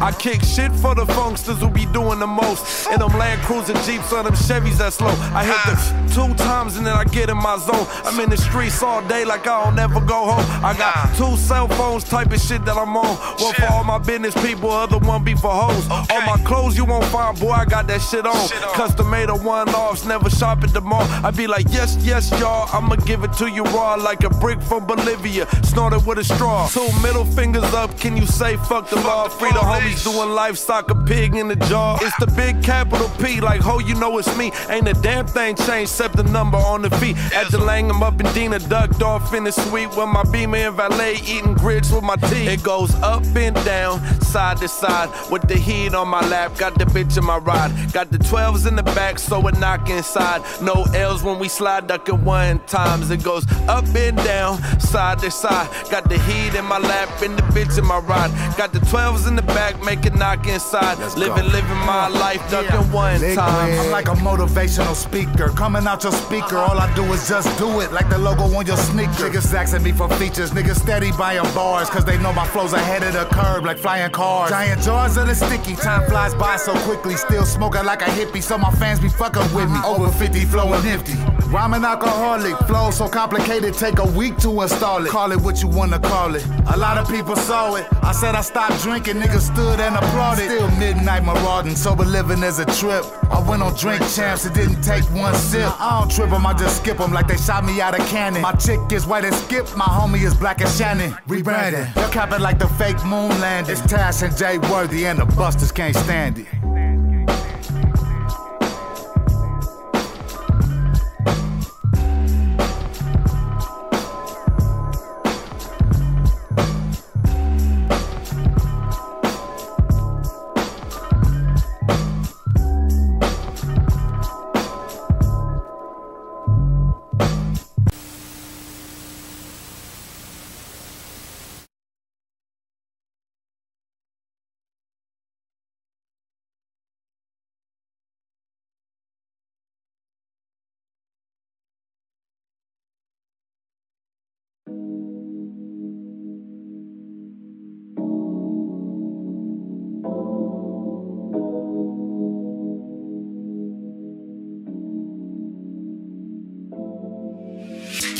[0.00, 2.88] I kick shit for the funksters who be doing the most.
[2.90, 5.14] In them Land Cruiser Jeeps or them Chevys that slow.
[5.34, 5.76] I hit the
[6.14, 7.86] two times and then I get in my zone.
[8.04, 10.64] I'm in the streets all day like I don't ever go home.
[10.64, 13.16] I got two cell phones, type of shit that I'm on.
[13.16, 15.86] One for all my business people, other one be for hoes.
[15.90, 18.48] All my clothes you won't find, boy, I got that shit on.
[18.74, 21.02] Custom made a one offs, never shop at the mall.
[21.24, 22.68] I be like, yes, yes, y'all.
[22.72, 25.46] I'ma give it to you raw like a brick from Bolivia.
[25.62, 26.68] Snorted with a straw.
[26.68, 29.28] Two middle fingers up, can you say fuck the law?
[29.28, 31.98] Free the homies doing life, a pig in the jaw.
[32.00, 34.52] It's the big capital P, like ho, you know it's me.
[34.68, 37.16] Ain't a damn thing changed except the number on the feet.
[37.34, 40.76] At the Langham up in Dina, ducked off in the suite with my beamer and
[40.76, 42.48] valet eating grits with my teeth.
[42.48, 46.56] It goes up and down, side to side, with the heat on my lap.
[46.56, 47.70] Got the bitch in my ride.
[47.92, 50.42] Got the 12s in the back, so it knock inside.
[50.62, 53.10] No L's when we slide, ducking one times.
[53.10, 55.68] It goes up and down, side to side.
[55.90, 58.30] Got the heat in my lap and the bitch in my ride.
[58.56, 60.98] Got the 12s in the back, make it knock inside.
[61.16, 63.78] living, living my life, ducking one time.
[63.78, 65.48] I'm like a motivational speaker.
[65.48, 66.72] Coming out your speaker, uh-huh.
[66.72, 67.92] all I do is just do it.
[67.92, 69.28] Like the logo on your sneaker.
[69.28, 70.50] Niggas asking me for features.
[70.50, 71.88] Niggas steady buying bars.
[71.90, 74.50] Cause they know my flow's ahead of the curb like flying cars.
[74.50, 75.76] Giant jars of the sticky.
[75.76, 77.16] Time flies by so quickly.
[77.16, 78.42] Still smoking like a hippie.
[78.42, 79.78] So my fans be fucking with me.
[79.84, 81.14] Over 50 flowing nifty.
[81.50, 82.56] Rhyming alcoholic.
[82.68, 83.74] Flow so complicated.
[83.74, 85.10] Take a week to install it.
[85.10, 86.46] Call it what you wanna call it.
[86.74, 87.86] A lot of people saw it.
[88.02, 89.16] I said I stopped drinking.
[89.16, 90.46] Niggas stood and applauded.
[90.50, 91.76] Still midnight marauding.
[91.76, 93.04] Sober living is a trip.
[93.30, 94.46] I went on drink champs.
[94.46, 95.68] It didn't take one sip.
[95.80, 97.98] I don't trip trip 'em, I just skip skip 'em like they shot me out
[97.98, 98.42] of cannon.
[98.42, 99.66] My chick is white as Skip.
[99.76, 101.16] My homie is black as Shannon.
[101.28, 101.94] Rebranding.
[101.94, 103.72] They're capping like the fake moon landing.
[103.72, 106.59] It's Tash and Jay Worthy and the Busters can't stand it.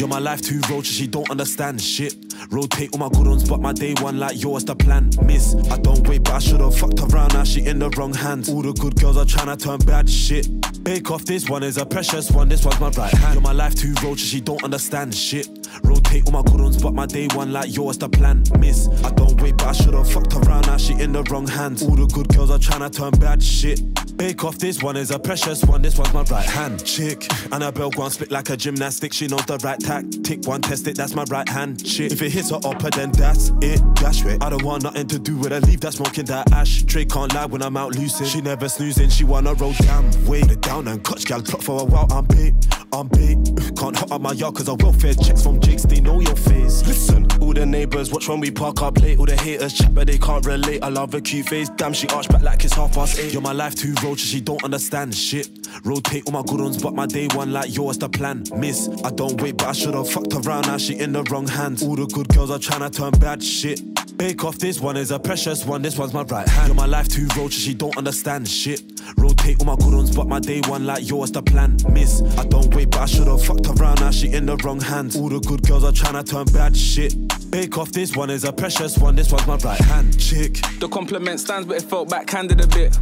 [0.01, 2.15] You're my life too roaches, she don't understand shit.
[2.51, 5.11] Rotate all my good ones, but my day one like yours the plan.
[5.27, 7.35] Miss, I don't wait, but I should've fucked around.
[7.35, 8.49] Now she in the wrong hands.
[8.49, 10.49] All the good girls are trying to turn bad shit.
[10.83, 12.49] Bake off, this one is a precious one.
[12.49, 13.35] This one's my right hand.
[13.35, 15.69] You're my life too roaches, she don't understand shit.
[15.85, 18.43] Rotate all my good ones, but my day one like yours the plan.
[18.59, 20.67] Miss, I don't wait, but I should've fucked around.
[20.67, 21.83] Now she in the wrong hands.
[21.83, 23.90] All the good girls are trying to turn bad shit.
[24.21, 25.81] Bake off, this one is a precious one.
[25.81, 26.85] This one's my right hand.
[26.85, 29.15] Chick, Annabelle go and split like a gymnastic.
[29.15, 30.47] She knows the right tactic.
[30.47, 31.87] One test it, that's my right hand.
[31.87, 33.81] Shit, if it hits her upper, then that's it.
[33.95, 34.43] Dash it.
[34.43, 35.61] I don't want nothing to do with her.
[35.61, 36.83] Leave that smoking that ash.
[36.83, 38.27] Trey can't lie when I'm out lucid.
[38.27, 39.09] She never snoozing.
[39.09, 40.11] She wanna roll down.
[40.27, 42.07] Wait it down and clutch gal plot for a while.
[42.13, 42.53] I'm bait.
[42.93, 43.39] I'm bait.
[43.79, 45.85] Can't hot up my yard cause I welfare checks from Jakes.
[45.85, 46.87] They know your face.
[46.87, 49.19] Listen, all the neighbors watch when we park up late.
[49.19, 50.83] All the haters chat, but they can't relate.
[50.83, 51.71] I love her cute face.
[51.71, 53.33] Damn, she arched back like it's half past eight.
[53.33, 55.49] You're my life too roaches, she don't understand shit.
[55.85, 58.43] Rotate all my good ones, but my day one like yours the plan.
[58.57, 60.67] Miss, I don't wait, but I should've fucked around.
[60.67, 61.83] Now she in the wrong hands.
[61.85, 63.81] All the good girls are trying to turn bad shit.
[64.17, 65.81] Bake off, this one is a precious one.
[65.81, 66.67] This one's my right hand.
[66.67, 69.00] You're my life too roaches, she don't understand shit.
[69.17, 71.77] Rotate all my good ones, but my day one like yours the plan.
[71.91, 74.01] Miss, I don't wait, but I should've fucked around.
[74.01, 75.17] Now she in the wrong hands.
[75.17, 77.15] All the good girls are trying to turn bad shit.
[77.51, 79.17] Bake off, this one is a precious one.
[79.17, 80.19] This one's my right hand.
[80.19, 80.61] Chick.
[80.79, 82.99] The compliment stands, but it felt backhanded a bit.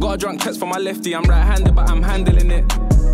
[0.00, 2.64] Got a drunk text from my lefty, I'm right handed, but I'm handling it.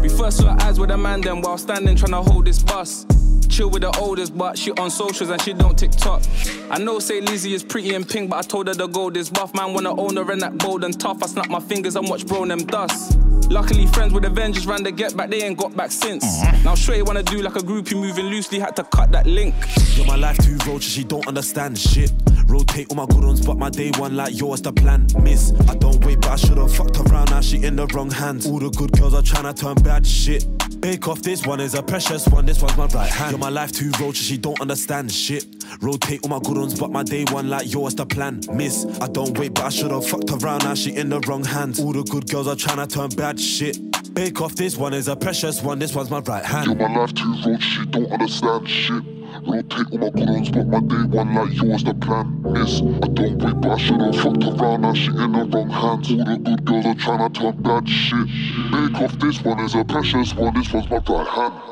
[0.01, 3.05] We first saw eyes with a man, then while standing trying to hold this bus.
[3.51, 6.23] Chill with the oldest, but she on socials and she don't TikTok.
[6.71, 9.29] I know say Lizzie is pretty and pink, but I told her the gold is
[9.29, 9.55] buff.
[9.55, 11.23] Man wanna own her and that bold and tough.
[11.23, 13.19] I snap my fingers and watch bro and them dust.
[13.51, 16.25] Luckily, friends with Avengers ran the get back, they ain't got back since.
[16.25, 16.57] Uh-huh.
[16.63, 19.57] Now, Shrey wanna do like a groupie moving loosely, had to cut that link.
[19.97, 22.13] You're my life too roaches, she don't understand shit.
[22.47, 25.09] Rotate all my good ones, but my day one like yours the plan.
[25.23, 27.31] Miss, I don't wait, but I should've fucked around.
[27.31, 28.47] Now she in the wrong hands.
[28.47, 30.47] All the good girls are trying to turn bad shit.
[30.81, 32.47] Bake off, this one is a precious one.
[32.47, 33.33] This one's my right hand.
[33.33, 35.45] You're my life too roaches, she don't understand shit.
[35.83, 38.41] Rotate all my good ones, but my day one like yours the plan.
[38.53, 40.65] Miss, I don't wait, but I should've fucked around.
[40.65, 41.81] Now she in the wrong hands.
[41.81, 43.79] All the good girls are trying to turn bad shit.
[44.15, 45.79] Bake off, this one is a precious one.
[45.79, 46.67] This one's my right hand.
[46.67, 49.20] You're my life too roaches, she don't understand shit.
[49.47, 52.43] Rotate all my ones, but my day one like yours, the plan.
[52.43, 54.83] Miss, I don't wait, but I should've fucked around.
[54.83, 56.11] Now she in the wrong hands.
[56.11, 58.27] All the good girls are trying to talk bad shit.
[58.71, 60.55] Make off this one is a precious one.
[60.55, 61.70] This one's my right hand.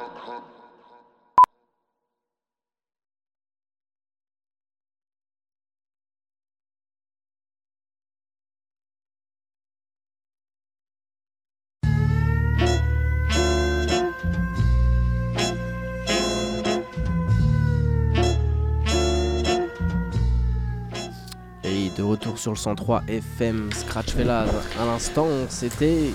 [22.38, 24.44] Sur le 103 FM Scratch Fella
[24.81, 26.11] à l'instant, c'était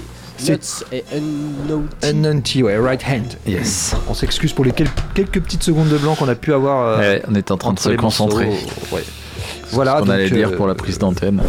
[0.48, 1.88] Nuts et Unnaughty.
[2.08, 3.36] Unnaughty, ouais, right hand.
[3.46, 3.94] Yes.
[4.10, 6.88] On s'excuse pour les quel- quelques petites secondes de blanc qu'on a pu avoir.
[6.88, 8.48] euh, Ouais, on était en train de se concentrer.
[8.92, 9.04] Ouais.
[9.71, 9.97] Voilà.
[9.97, 11.41] Ce qu'on allait dire euh, pour la prise d'antenne.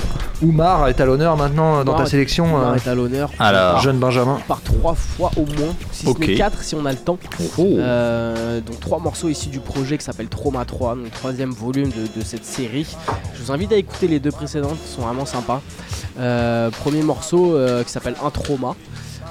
[0.43, 2.47] Oumar est à l'honneur maintenant dans ta est- sélection.
[2.55, 3.31] Oumar euh, est à l'honneur.
[3.39, 3.81] Alors.
[3.81, 4.39] Jeune Benjamin.
[4.49, 7.19] Par trois fois au moins, si ce n'est quatre si on a le temps.
[7.59, 7.63] Oh.
[7.79, 12.19] Euh, donc trois morceaux issus du projet qui s'appelle Trauma 3, donc troisième volume de,
[12.19, 12.87] de cette série.
[13.35, 15.61] Je vous invite à écouter les deux précédentes, qui sont vraiment sympas.
[16.19, 18.75] Euh, premier morceau euh, qui s'appelle Un Trauma.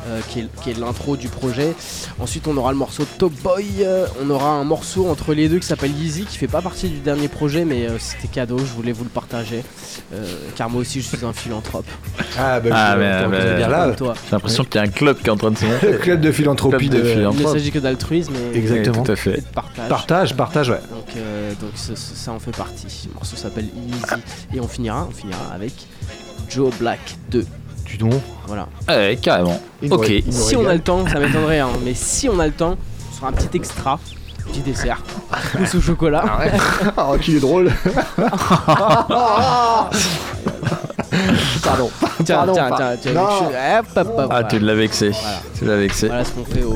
[0.07, 1.73] Euh, qui est, qui est l'intro du projet.
[2.19, 3.65] Ensuite, on aura le morceau Top Boy.
[3.81, 6.89] euh, on aura un morceau entre les deux qui s'appelle Yeezy, qui fait pas partie
[6.89, 8.57] du dernier projet, mais euh, c'était cadeau.
[8.59, 9.63] Je voulais vous le partager,
[10.13, 11.85] euh, car moi aussi, je suis un philanthrope.
[12.37, 13.23] Ah, bah, Ah.
[13.23, 14.13] Comme toi.
[14.25, 15.91] J'ai l'impression qu'il y a un club qui est en train de se monter.
[15.91, 19.03] Le club de philanthropie Club de de- Il ne s'agit que d'altruisme et, Exactement.
[19.03, 19.37] tout à fait.
[19.37, 19.89] et de partage.
[19.89, 20.79] Partage, partage, ouais.
[20.91, 23.07] Donc, euh, ce- ça en fait partie.
[23.07, 24.21] Le morceau s'appelle Easy.
[24.55, 25.73] Et on finira, on finira avec
[26.49, 26.99] Joe Black
[27.31, 27.45] 2.
[27.93, 28.09] Du don.
[28.47, 28.67] Voilà.
[28.89, 29.61] Ouais, carrément.
[29.87, 30.11] Ok.
[30.27, 33.15] Si on a le temps, ça m'étonnerait, hein, mais si on a le temps, on
[33.15, 33.99] sera un petit extra,
[34.53, 35.01] petit dessert,
[35.59, 36.23] mousse au chocolat.
[36.97, 37.71] oh, qu'il est drôle.
[41.63, 41.89] Pardon.
[42.25, 43.27] Tiens, Pardon, tiens, pas- tiens, tiens, Non.
[43.27, 44.47] quelque chose- hop, hop, hop, Ah, voilà.
[44.47, 45.09] tu l'as vexé.
[45.11, 45.37] Voilà.
[45.57, 46.07] Tu l'as vexé.
[46.07, 46.75] Voilà ce qu'on fait au.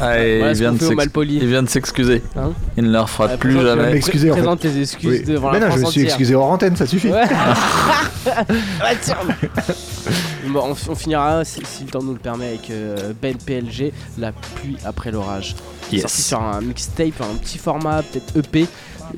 [0.00, 1.38] Ah, et Voilà il, ce vient qu'on de fait au s'ex- malpoli.
[1.42, 2.22] il vient de s'excuser.
[2.36, 3.92] Hein il ne le refera Ouais, plus présente- jamais.
[3.92, 4.40] m'excuser, en fait.
[4.40, 5.32] Présente tes excuses Oui.
[5.32, 6.14] devant Mais la non, je me France suis entière.
[6.14, 7.08] excusé hors antenne, ça suffit.
[7.08, 7.22] Ouais.
[7.24, 9.16] Ouais, tiens.
[10.46, 13.92] Bon, on, on finira, si, si le temps nous le permet, avec euh, Ben PLG,
[14.18, 15.54] La pluie après l'orage.
[15.92, 16.02] Yes.
[16.02, 18.66] Sorti sur un mixtape, un petit format, peut-être EP,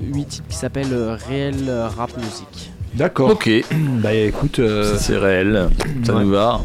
[0.00, 1.54] 8 titres qui s'appelle euh, Réel
[1.96, 2.70] Rap Music.
[2.94, 3.30] D'accord.
[3.30, 3.48] Ok.
[4.02, 5.68] Bah écoute, euh, C'est réel.
[6.04, 6.22] Ça Ouais.
[6.24, 6.60] nous va.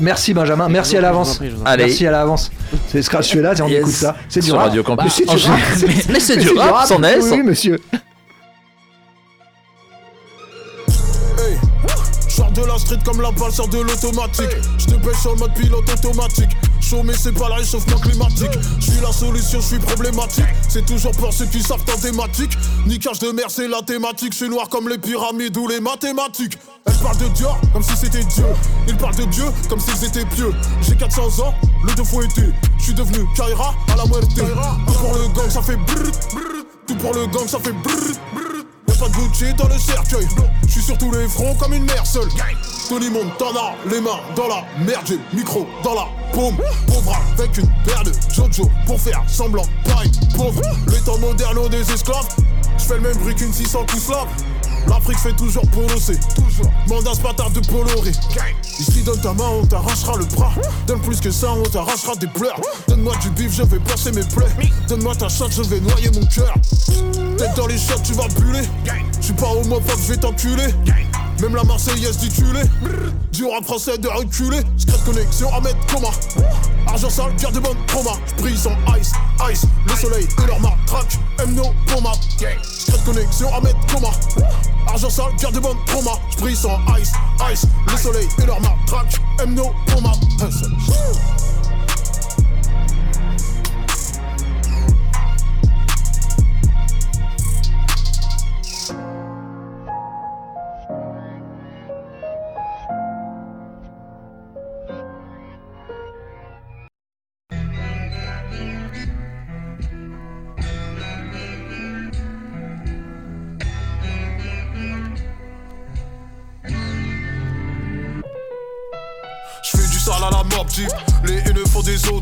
[0.00, 1.40] merci Benjamin, merci à l'avance.
[1.64, 2.50] Merci à l'avance.
[2.88, 3.80] C'est Scratch, tu es là, tiens, on Yes.
[3.80, 4.16] écoute ça.
[4.28, 4.66] C'est du rap.
[4.68, 5.20] Radio Campus.
[5.26, 5.48] Mais c'est du Angers.
[5.48, 5.60] rap.
[6.10, 7.78] Mais- c'est du rap, c'en est, oui, monsieur.
[12.54, 14.50] De la street comme la balle sort de l'automatique.
[14.78, 16.50] Je te pêche sur mode pilote automatique.
[16.80, 18.52] Chaud mais c'est pas le réchauffement climatique.
[18.78, 20.44] Je suis la solution, je suis problématique.
[20.68, 22.52] C'est toujours pour ceux qui savent en thématique.
[22.86, 24.32] Niquage de mer, c'est la thématique.
[24.32, 26.58] Je suis noir comme les pyramides ou les mathématiques.
[26.86, 28.44] Elle parle de Dieu comme si c'était Dieu.
[28.88, 30.52] Il parle de Dieu comme s'ils étaient pieux.
[30.82, 32.42] J'ai 400 ans, le deux fois été.
[32.78, 34.28] Je suis devenu Kaira à la muerte.
[34.34, 36.64] Tout pour le gang, ça fait brrr, brrr.
[36.86, 38.14] Tout pour le gang, ça fait brrr,
[39.56, 40.26] dans le cercueil.
[40.66, 42.28] Je suis sur tous les fronts comme une mère seule.
[42.88, 46.56] Tony Montana, les mains dans la merde, j'ai micro dans la paume.
[46.86, 50.10] Pauvre avec une paire de Jojo pour faire semblant pareil.
[50.36, 52.28] Pauvre, les temps modernes ont des esclaves.
[52.78, 54.28] Je fais le même bruit qu'une 600 coups slave.
[54.88, 56.18] L'Afrique fait toujours polosser.
[56.34, 56.70] Toujours.
[56.88, 58.12] Mandat bâtard de Poloré.
[58.78, 60.52] Ici, donne ta main, on t'arrachera le bras.
[60.86, 62.60] Donne plus que ça, on t'arrachera des pleurs.
[62.88, 64.70] Donne-moi du bif, je vais percer mes plaies.
[64.88, 66.54] Donne-moi ta chatte, je vais noyer mon cœur.
[67.36, 68.68] Tête dans les shots, tu vas buller.
[69.20, 70.74] Je suis pas homophobe, je vais t'enculer.
[71.40, 72.62] Même la Marseillaise dit culé.
[73.32, 74.60] Du rap français de reculer.
[74.76, 76.08] Secret connexion à mettre coma.
[76.86, 78.12] Argent sale, garde de bonne trauma.
[78.38, 79.12] J'brille sans ice,
[79.50, 79.66] ice.
[79.86, 81.18] Le soleil et leur matraque.
[81.40, 82.12] M no coma.
[82.62, 84.08] Secret connexion à mettre coma.
[84.86, 86.12] Argent sale, garde de bonne trauma.
[86.36, 87.12] J'brille sans ice,
[87.52, 87.66] ice.
[87.90, 89.20] Le soleil et leur matraque.
[89.42, 90.12] M no coma.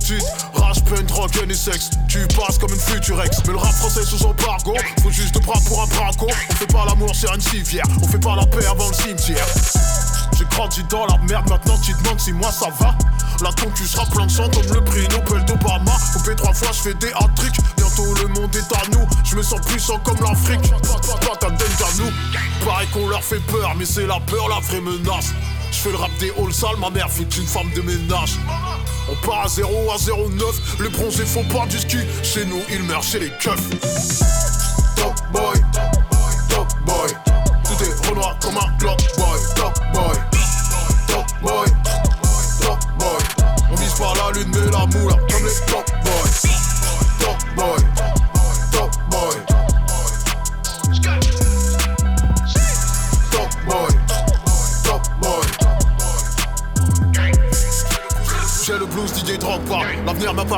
[0.03, 1.91] Otites Rage, peine, drogue, et sexe.
[2.09, 5.59] Tu passes comme une futurex Mais le rap français sous embargo Faut juste de bras
[5.67, 6.27] pour un braco.
[6.51, 7.85] On fait pas l'amour sur une civière.
[8.03, 9.47] On fait pas la paix avant le cimetière.
[10.37, 12.95] J'ai grandi dans la merde Maintenant tu demandes si moi ça va.
[13.43, 15.93] La concu sera plein de sang comme le prix Nobel d'Obama.
[16.13, 19.07] Coupé trois fois je fais des hat-tricks Bientôt le monde est à nous.
[19.25, 20.71] Je me sens puissant comme l'Afrique.
[21.27, 22.67] Pas ta dingue à nous.
[22.67, 25.33] Pareil qu'on leur fait peur Mais c'est la peur la vraie menace.
[25.71, 28.39] Je fais le rap des halls sales, ma mère fut une femme de ménage.
[29.13, 30.81] On part à 0 à 09.
[30.81, 31.99] Les bronzés font pas du ski.
[32.23, 33.69] Chez nous, ils meurent chez les keufs.
[34.97, 35.62] Top boy,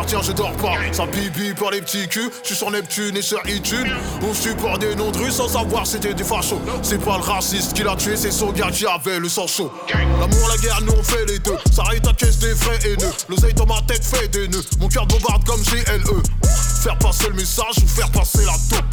[0.04, 0.74] M'appartient je dors pas.
[0.92, 3.90] Ça bibi par les petits culs Je suis sur Neptune et sur iTunes
[4.22, 7.72] On supporte des noms de rue sans savoir c'était du facho C'est pas le raciste
[7.72, 9.72] qui l'a tué C'est son gars qui avait le sang chaud.
[10.20, 11.56] L'amour la guerre nous on fait les deux.
[11.72, 14.64] Ça arrête ta caisse des vrais haineux L'oseille dans ma tête fait des nœuds.
[14.78, 16.22] Mon cœur bombarde comme GLE
[16.82, 18.84] Faire passer le message ou faire passer la taupe.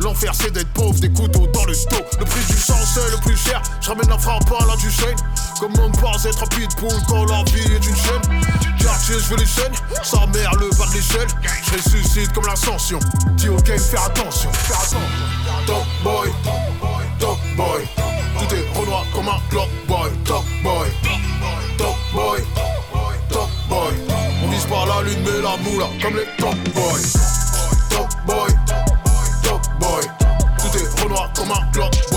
[0.00, 3.18] L'enfer c'est d'être pauvre, des couteaux dans le sto Le prix du sang c'est le
[3.18, 3.62] plus cher.
[3.80, 5.16] Je ramène la frappe à la du chaîne
[5.60, 8.42] Comment ne pas être un pitbull quand la vie est une chaîne
[8.80, 9.72] Quartier je veux les chaînes,
[10.04, 11.26] sa mère le bas de l'échelle.
[11.64, 13.00] Je ressuscite comme l'ascension.
[13.32, 15.00] Dis attention, faire attention.
[15.66, 16.30] Top boy,
[17.18, 17.88] top boy.
[18.38, 20.10] Tout est renoir comme un clock boy.
[20.24, 20.88] Top boy,
[21.76, 22.40] top boy,
[23.28, 23.94] top boy.
[24.44, 27.18] On vise pas la lune mais la moula comme les top boys.
[27.90, 28.50] Top boy.
[29.42, 30.04] Top boy.
[30.58, 32.07] Tout est renoir comme un clock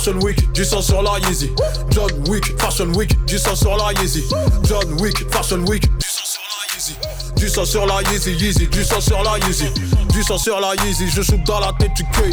[0.00, 1.50] Fashion Week, du sang sur la Yeezy.
[1.90, 4.24] John Wick, Fashion Week, du sang sur la Yeezy.
[4.66, 6.94] John Wick, Fashion Week, du sang sur la Yeezy.
[7.36, 9.66] Du sang sur la Yeezy, Yeezy, du sang sur la Yeezy.
[10.14, 12.32] Du sang sur la Yeezy, je shoot dans la tête, tu came.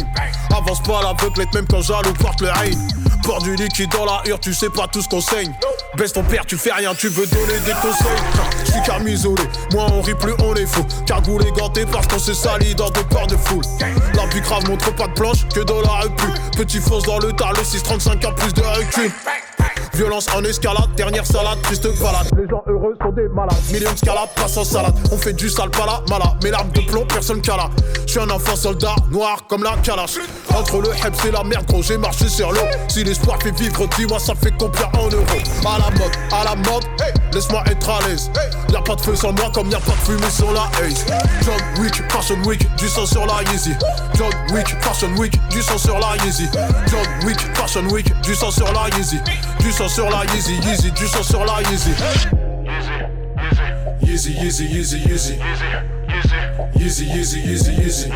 [0.56, 2.70] Avance pas l'aveuglette, même quand jaloux porte le rain.
[3.22, 5.52] Porte du liquide dans la hure, tu sais pas tout ce qu'on saigne.
[5.96, 8.06] Baisse ton père, tu fais rien, tu veux donner des conseils.
[8.64, 10.86] Je suis camisolé, moi on rit plus, on est faux.
[11.06, 13.64] Cagoulé ganté parce qu'on se salit dans des ports de foule.
[14.14, 16.26] La vie grave montre pas de planche que dans la repu.
[16.56, 19.10] Petit fonce dans le tas, le 635 a plus de recul.
[19.98, 22.28] Violence en escalade, dernière salade, triste balade.
[22.36, 23.58] Les gens heureux sont des malades.
[23.72, 24.94] Millions de scalades, passe en salade.
[25.10, 26.36] On fait du sale pala, mala.
[26.44, 27.68] Mes larmes de plomb, personne cala.
[28.06, 30.18] Je suis un enfant soldat, noir comme la calache.
[30.54, 32.60] Entre le heb et la merde, gros, j'ai marché sur l'eau.
[32.86, 35.24] Si l'espoir fait vivre, dis-moi, ça fait combien en euros?
[35.66, 36.84] À la mode, à la mode,
[37.32, 38.30] laisse-moi être à l'aise.
[38.72, 41.04] Y'a pas de feu sans moi, comme y'a pas de fumée sur la haze.
[41.42, 43.74] John Wick, Fashion Week, du sang sur la Yeezy.
[44.14, 46.48] John Wick, Fashion Week, du sang sur la Yeezy.
[46.86, 49.18] John Wick, Fashion Week, du sang sur la Yeezy.
[49.58, 51.90] Du sang sur la Yeezy, Yeezy, du sang sur la Yeezy.
[54.02, 55.38] Yeezy, Yeezy, Yeezy, Yeezy.
[56.78, 58.10] Yeezy, Yeezy, Yeezy, Yeezy.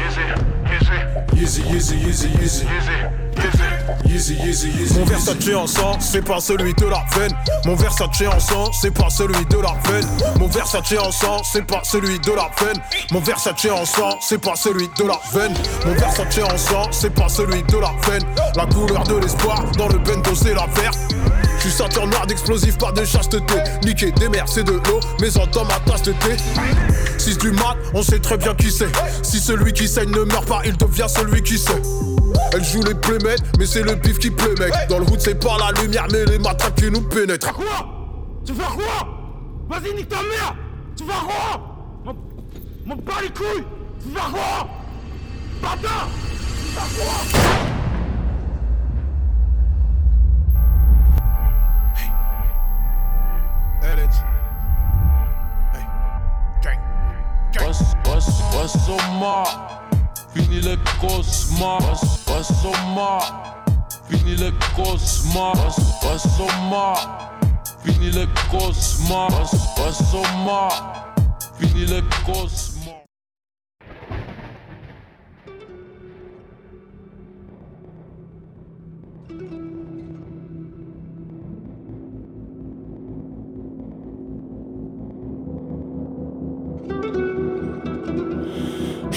[1.35, 2.67] Yeezy, Yeezy, Yeezy, Yeezy.
[4.07, 4.99] Yeezy, Yeezy, Yeezy.
[4.99, 7.33] Mon Versace en sang, c'est pas celui de la veine.
[7.65, 10.07] Mon Versace en sang, c'est pas celui de la veine.
[10.39, 12.75] Mon Versace en sang, c'est pas celui de la veine.
[13.11, 15.55] Mon Versace en sang, c'est pas celui de la veine.
[15.87, 18.25] Mon Versace en sang, c'est pas celui de la veine.
[18.57, 20.99] La couleur de l'espoir, dans le bendo, c'est la verte.
[21.63, 23.55] Je suis ceinture noire d'explosifs, pas de chasteté.
[23.85, 26.37] Niquer des mers, c'est de l'eau, mais en dans ma tasse de thé.
[27.19, 28.91] 6 du mat, on sait très bien qui c'est.
[29.23, 31.81] Si celui qui saigne ne meurt pas, il devient celui qui sait.
[32.53, 34.73] Elle joue les playmates, mais c'est le pif qui plaît, mec.
[34.89, 37.53] Dans le hood, c'est pas la lumière, mais les matraques qui nous pénètrent.
[37.53, 37.65] Quoi
[38.45, 39.09] Tu vas quoi
[39.71, 40.57] Vas-y, nique ta mère
[40.97, 41.61] Tu vas quoi
[42.05, 42.15] M'en
[42.87, 43.65] m'en bats les couilles
[44.03, 44.69] Tu vas quoi
[45.63, 46.09] Bâtard
[46.59, 47.82] Tu vas quoi
[57.59, 59.83] What's, what's, what's au mar
[60.33, 63.23] Fini le cauchemar What's, what's au mar
[64.09, 67.33] Fini le cauchemar What's, what's au mar
[67.85, 71.15] Fini le cauchemar What's, what's au mar
[71.59, 72.72] Fini le cauchemar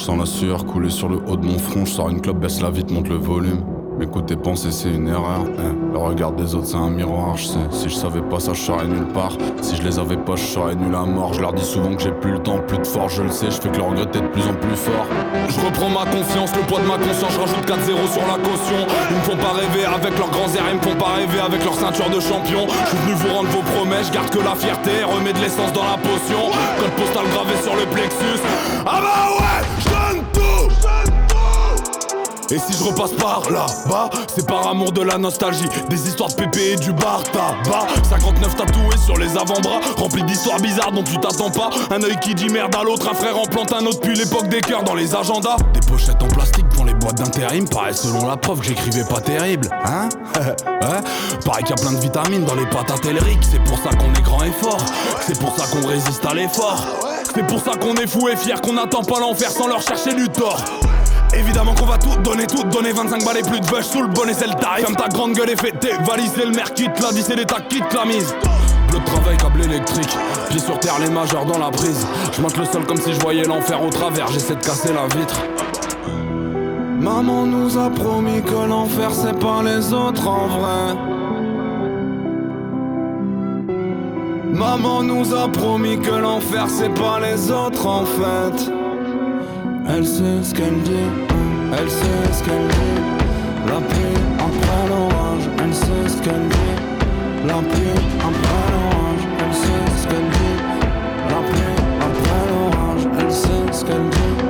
[0.05, 2.61] sens la sueur couler sur le haut de mon front, je sors une clope, baisse
[2.61, 3.61] la vitre, monte le volume.
[3.97, 5.45] M'écouter penser c'est une erreur.
[5.57, 5.93] eh.
[5.93, 7.37] Le regard des autres c'est un miroir.
[7.37, 9.31] Je sais, si je savais pas ça, je serais nulle part.
[9.61, 11.33] Si je les avais pas, je serais nul à mort.
[11.33, 13.49] Je leur dis souvent que j'ai plus le temps, plus de force, je le sais.
[13.49, 15.07] Je fais que le regretter de plus en plus fort.
[15.47, 17.31] Je reprends ma confiance, le poids de ma conscience.
[17.33, 18.79] Je rajoute 4-0 sur la caution.
[19.09, 21.63] Ils me font pas rêver avec leurs grands airs, ils me font pas rêver avec
[21.63, 22.67] leur ceinture de champion.
[22.67, 25.01] Je suis venu vous rendre vos promesses, je garde que la fierté.
[25.07, 26.51] Remets de l'essence dans la potion.
[26.77, 28.43] Code postal gravé sur le plexus.
[28.85, 29.61] Ah bah ouais,
[32.51, 35.67] Et si je repasse par là, bas, c'est par amour de la nostalgie.
[35.89, 37.87] Des histoires de pépé et du bar tabac.
[38.07, 41.69] 59 tatoués sur les avant-bras, remplis d'histoires bizarres dont tu t'attends pas.
[41.89, 44.47] Un œil qui dit merde à l'autre, un frère en plante un autre, puis l'époque
[44.47, 45.57] des cœurs dans les agendas.
[45.73, 49.21] Des pochettes en plastique pour les boîtes d'intérim, paraît selon la prof que j'écrivais pas
[49.21, 49.67] terrible.
[49.83, 50.09] Hein?
[50.35, 51.01] Ouais
[51.45, 54.13] Pareil qu'il y a plein de vitamines dans les patates Elric, c'est pour ça qu'on
[54.13, 54.85] est grand et fort.
[55.25, 57.14] C'est pour ça qu'on résiste à l'effort.
[57.35, 60.13] C'est pour ça qu'on est fou et fier, qu'on n'attend pas l'enfer sans leur chercher
[60.13, 60.63] du tort.
[61.37, 64.07] Évidemment qu'on va tout donner, tout donner 25 balles et plus de bush sous le
[64.07, 66.85] bonnet, c'est le tarif Ferme ta grande gueule et tes valises, c'est le maire qui
[66.85, 68.33] te l'a dit, c'est l'État qui te l'a mise.
[68.89, 70.17] De travail, câble électrique,
[70.49, 72.07] pieds sur terre, les majeurs dans la brise.
[72.31, 75.05] Je monte le sol comme si je voyais l'enfer au travers, j'essaie de casser la
[75.19, 75.41] vitre.
[77.01, 81.24] Maman nous a promis que l'enfer c'est pas les autres en vrai
[84.55, 88.71] Maman nous a promis que l'enfer c'est pas les autres en fait.
[89.89, 91.09] Elle sait ce qu'elle dit,
[91.77, 93.01] elle sait ce qu'elle dit.
[93.67, 96.75] La pluie après l'orage, elle sait ce qu'elle dit.
[97.45, 97.99] La pluie
[98.29, 100.57] après l'orage, elle sait ce qu'elle dit.
[101.29, 101.75] La pluie
[102.07, 104.44] après l'orage, elle sait ce qu'elle dit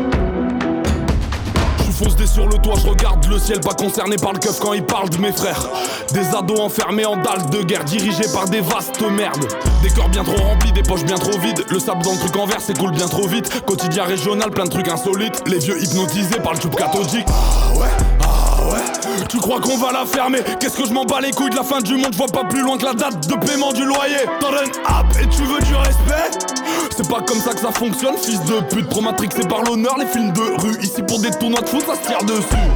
[1.96, 4.74] fonce des sur le toit, je regarde le ciel, pas concerné par le keuf quand
[4.74, 5.68] il parle de mes frères.
[6.14, 9.48] Des ados enfermés en dalles de guerre, dirigés par des vastes merdes.
[9.82, 11.64] Des corps bien trop remplis, des poches bien trop vides.
[11.70, 13.64] Le sable dans le truc en verre s'écoule bien trop vite.
[13.66, 15.42] Quotidien régional, plein de trucs insolites.
[15.48, 17.28] Les vieux hypnotisés par le tube cathodique.
[17.30, 18.15] Ah ouais.
[19.30, 20.40] Tu crois qu'on va la fermer?
[20.60, 22.44] Qu'est-ce que je m'en bats les couilles de la fin du monde, je vois pas
[22.44, 24.26] plus loin que la date de paiement du loyer.
[24.40, 26.38] T'en donnes app et tu veux du respect?
[26.96, 28.90] C'est pas comme ça que ça fonctionne, fils de pute.
[28.90, 30.78] Trop matrixé par l'honneur, les films de rue.
[30.82, 32.70] Ici pour des tournois de foot, ça se tire dessus.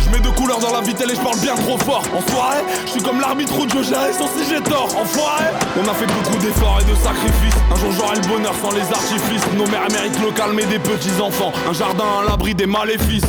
[0.00, 2.02] Je mets de couleurs dans la vitelle et je parle bien trop fort.
[2.16, 4.88] En soirée, je suis comme l'arbitre de jeu, j'ai raison si j'ai tort.
[4.98, 5.44] Enfoiré,
[5.76, 7.60] on a fait beaucoup d'efforts et de sacrifices.
[7.70, 9.46] Un jour j'aurai le bonheur sans les artifices.
[9.56, 11.52] Nos mères méritent le calme et des petits enfants.
[11.68, 13.24] Un jardin à l'abri des maléfices.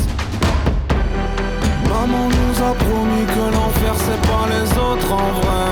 [2.00, 5.68] Maman nous a promis que l'enfer c'est pas les autres en vrai.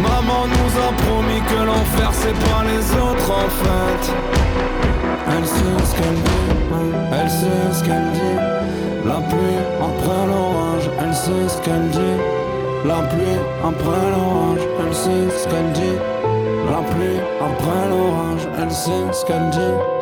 [0.00, 4.04] Maman nous a promis que l'enfer c'est pas les autres en fait.
[5.32, 6.48] Elle sait ce qu'elle dit,
[7.12, 8.38] elle sait ce qu'elle dit.
[9.04, 12.18] La pluie après l'orage, elle sait ce qu'elle dit.
[12.86, 13.38] La pluie
[13.70, 15.98] après l'orage, elle sait ce qu'elle dit.
[16.70, 19.95] La pluie après l'orage, elle sait ce qu'elle dit.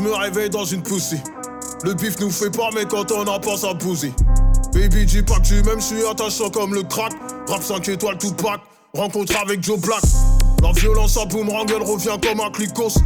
[0.00, 1.20] Je me réveille dans une pussy.
[1.84, 4.12] Le bif nous fait pas, mais quand on en pense à pousser.
[4.72, 7.12] Baby, dis pas que tu m'aimes, je suis attachant comme le crack.
[7.48, 8.60] Rap 5 étoiles tout pack,
[8.94, 10.02] rencontre avec Joe Black.
[10.62, 12.98] La violence à boomerang, elle revient comme un clicos.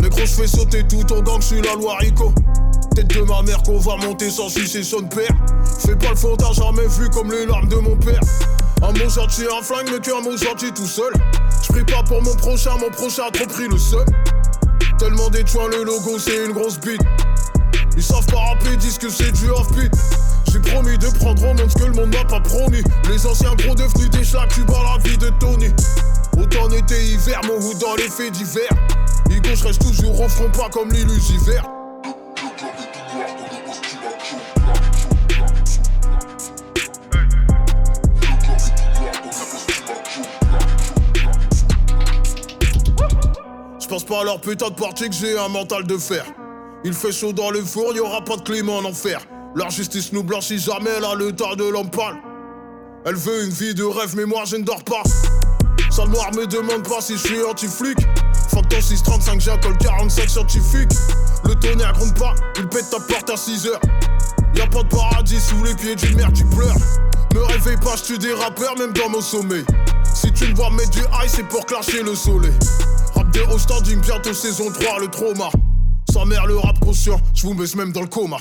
[0.00, 2.32] Négro, je fais sauter tout ton gang, je suis la loi Rico.
[2.94, 5.30] Tête de ma mère qu'on va monter sans sucer son père.
[5.80, 8.20] Fais pas le fond, t'as jamais vu comme les larmes de mon père.
[8.82, 11.12] Un mot gentil, un flingue, mais qu'un mot gentil tout seul.
[11.62, 14.06] Je prie pas pour mon prochain, mon prochain a trop pris le seul.
[14.98, 17.00] Tellement d'étoiles, le logo c'est une grosse bite.
[17.96, 19.92] Ils savent pas rapper, disent que c'est du off-beat.
[20.50, 22.82] J'ai promis de prendre en monde ce que le monde m'a pas promis.
[23.10, 25.68] Les anciens gros devenus des chats, tu bats la vie de Tony.
[26.40, 28.70] Autant été hiver, mon hood dans les faits divers.
[29.30, 30.88] Igo, je reste toujours au pas comme.
[30.94, 31.77] Je
[44.20, 46.24] à leur putain de que j'ai un mental de fer.
[46.84, 49.20] Il fait chaud dans le four, y aura pas de clim en enfer.
[49.54, 52.16] Leur justice nous blanchit jamais, elle a le tas de lampal.
[53.04, 55.02] Elle veut une vie de rêve, mais moi je ne dors pas.
[55.90, 57.98] Sale noir me demande pas si je suis anti-flic.
[58.50, 60.90] Ton 635, j'ai un col 45 scientifique.
[61.44, 63.80] Le tonnerre gronde pas, il pète ta porte à 6 heures.
[64.54, 66.74] Y'a pas de paradis sous les pieds d'une mère, tu pleures.
[67.34, 69.64] Me réveille pas, je tue des rappeurs, même dans mon sommeil.
[70.14, 72.54] Si tu me vois mettre du high, c'est pour clasher le soleil.
[73.28, 75.50] Update au standing, bientôt saison 3, le trauma.
[76.10, 78.38] Sa mère, le rap conscient, je vous mets même dans le coma.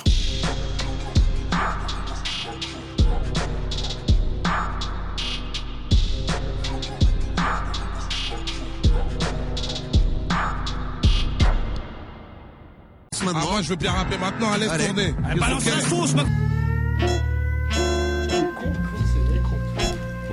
[13.20, 14.86] Ah, moi, je veux bien rapper maintenant, allez, allez.
[14.86, 15.14] tourner.
[15.38, 16.34] Balance la sauce maintenant.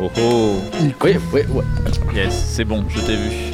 [0.01, 0.61] Oh oh.
[1.03, 1.63] Oui, oui, oui.
[2.15, 3.54] Yes, c'est bon, je t'ai vu.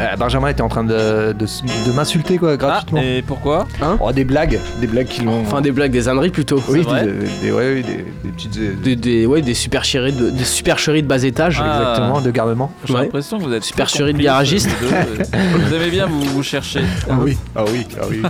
[0.00, 3.00] Euh, Benjamin était en train de, de, s- de m'insulter quoi gratuitement.
[3.02, 3.66] et pourquoi
[4.00, 5.42] oh, Des blagues, des blagues qui l'ont.
[5.42, 6.62] Enfin, des blagues, des âneries plutôt.
[6.68, 8.56] Oui, des, des, des- ouais, oui, des, des petites.
[8.56, 11.60] euh, Des, des- ouais, des supercheries de, des supercheries de bas étage.
[11.62, 11.78] Ah.
[11.80, 12.72] Exactement, de garnement.
[12.86, 13.02] J'ai Ouais.
[13.02, 14.70] l'impression que vous êtes Supercherie de garagiste.
[14.80, 14.88] deux.
[15.68, 16.80] Vous aimez bien vous, vous chercher.
[17.08, 18.22] Ah oui, ah oui, ah oui.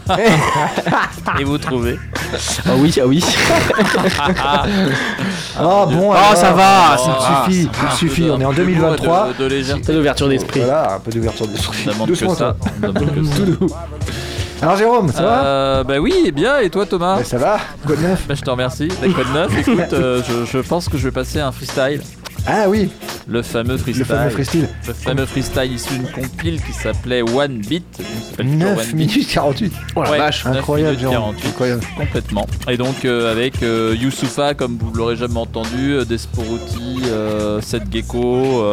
[1.41, 1.99] Et vous trouvez.
[2.67, 3.25] Ah oui, ah oui.
[5.63, 8.63] Ah bon, Oh, ça va, ça ça suffit, ça suffit, on est en de- de
[8.65, 9.29] goût et 2023.
[9.39, 9.83] de- de légèreté.
[9.87, 10.61] C'est l'ouverture d'esprit.
[10.61, 11.60] Voilà, un peu d'ouverture d'esprit.
[11.69, 12.57] On demande Doucement, que ça.
[12.61, 12.71] toi.
[12.83, 13.35] on demande que ça.
[13.37, 13.75] Tout doux.
[14.63, 17.59] Alors Jérôme, ça va Euh, Bah oui, et bien, et toi Thomas Bah, Ça va
[17.87, 18.89] Quoi de neuf Bah, Je te remercie.
[19.03, 22.03] La code 9, écoute, euh, je, je pense que je vais passer à un freestyle.
[22.47, 22.91] Ah oui,
[23.29, 23.99] Le fameux freestyle.
[23.99, 24.69] le fameux freestyle.
[24.87, 27.85] Le fameux freestyle issu d'une compile qui s'appelle One Beat.
[27.97, 28.95] qui s'appelle toujours 9 One Beat.
[28.95, 29.73] minutes 48.
[29.95, 30.45] Oh la Ouais, vache.
[30.47, 31.35] 9 Incroyable, minutes Jérôme.
[31.37, 31.83] 48, Incroyable.
[31.99, 32.47] complètement.
[32.69, 37.03] Et donc euh, avec Youssoufa, comme vous l'aurez jamais entendu, Desporuti,
[37.61, 38.65] Seth Gecko,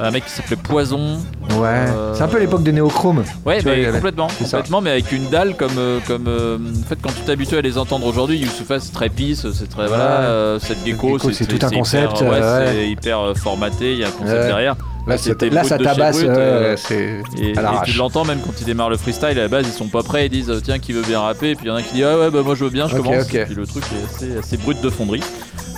[0.00, 1.18] un mec qui s'appelait Poison.
[1.50, 3.24] Ouais, Euh, c'est un peu l'époque de Néochrome.
[3.44, 6.98] Ouais, vois, mais complètement, complètement, mais avec une dalle comme, euh, comme euh, en fait
[7.02, 10.60] quand tu t'habitues à les entendre aujourd'hui, Youssoufa c'est très pisse, c'est très voilà, Ouais.
[10.60, 12.66] Seth Gecko, c'est tout un hyper, concept, ouais, ouais.
[12.72, 14.76] c'est hyper formaté, il y a un concept derrière.
[15.06, 15.16] Là,
[15.50, 17.22] là, ça tabasse, euh, et,
[17.52, 17.54] et
[17.86, 20.26] tu l'entends même quand ils démarrent le freestyle, à la base ils sont pas prêts,
[20.26, 22.04] ils disent tiens qui veut bien rapper, et puis il y en a qui dit
[22.04, 24.36] ah ouais bah moi je veux bien, je commence, et puis le truc est assez,
[24.38, 25.22] assez brut de fonderie.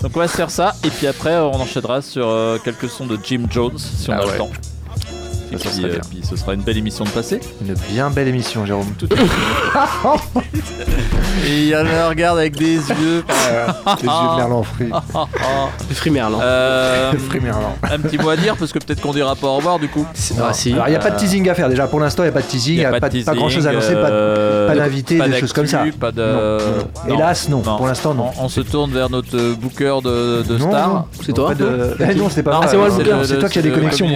[0.03, 3.07] Donc on va se faire ça, et puis après on enchaînera sur euh, quelques sons
[3.07, 4.33] de Jim Jones si on Ah a ouais.
[4.33, 4.51] le temps.
[5.53, 7.41] Et Ça, ça puis, serait euh, puis ce sera une belle émission de passer.
[7.67, 8.93] Une bien belle émission, Jérôme.
[8.99, 9.09] Tout
[11.47, 13.25] Et il y en a regarde avec des yeux.
[14.03, 14.91] Les yeux de Merlan fruits.
[15.89, 16.39] Le fruit Merlan.
[16.43, 17.75] Euh, Merlan.
[17.83, 20.07] un petit mot à dire parce que peut-être qu'on dira pas au revoir du coup.
[20.41, 20.73] Ah, si.
[20.73, 21.87] Alors, il n'y a pas de Euh, teasing à faire déjà.
[21.87, 23.49] Pour l'instant, il n'y a pas de teasing, il n'y a, pas, de pas grand
[23.49, 25.83] chose à annoncer, pas, euh, pas d'invité, pas des choses comme ça.
[25.99, 26.23] Pas de...
[26.23, 26.59] Non,
[27.09, 27.15] non.
[27.15, 27.63] Hélas, non.
[27.63, 28.31] Pour l'instant, non.
[28.39, 31.07] On, on se tourne vers notre euh, booker de, de Non, star.
[31.25, 32.67] C'est toi de- Eh non, c'est pas moi.
[32.69, 34.07] c'est moi le c'est booker, le- c'est toi qui as des connexions.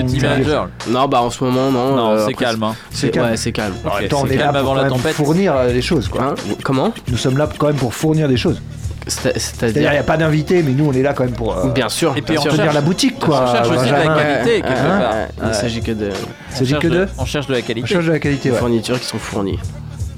[0.88, 1.96] Non, bah en ce moment, non.
[1.96, 2.62] Non, euh, c'est calme.
[2.62, 2.74] hein.
[2.90, 3.30] C'est calme.
[3.30, 3.74] Ouais, c'est calme.
[3.84, 6.08] En même Ok, temps, on est là pour, avant fournir euh, des choses.
[6.08, 6.22] Quoi.
[6.22, 8.60] Hein Comment Nous sommes là quand même pour fournir des choses.
[9.06, 11.54] C'est- C'est-à-dire, il n'y a pas d'invité, mais nous, on est là quand même pour
[11.58, 12.12] euh, Bien sûr.
[12.16, 13.18] Et puis bien on cherche- la boutique.
[13.18, 15.12] Quoi, on cherche aussi de la qualité quelque Hein part.
[15.14, 16.08] Ouais, Il s'agit que de
[16.50, 17.86] Il s'agit On que de On cherche de la On qualité.
[17.88, 18.56] cherche de la qualité, ouais.
[18.58, 19.58] fournitures qui sont fournies.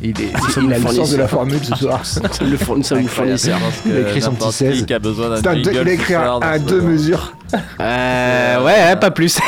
[0.02, 2.00] Il, est, Nous sommes il a le sens de la formule ce soir.
[2.22, 3.38] Nous sommes le fourn- nous sommes le Incroyable.
[3.38, 3.58] fournisseur.
[3.58, 4.76] Je pense que Il a écrit son petit 16.
[4.78, 7.32] qui qui a besoin d'un C'est un deux- jingle il a écrit un, deux mesures.
[7.80, 9.38] Euh, ouais, pas plus.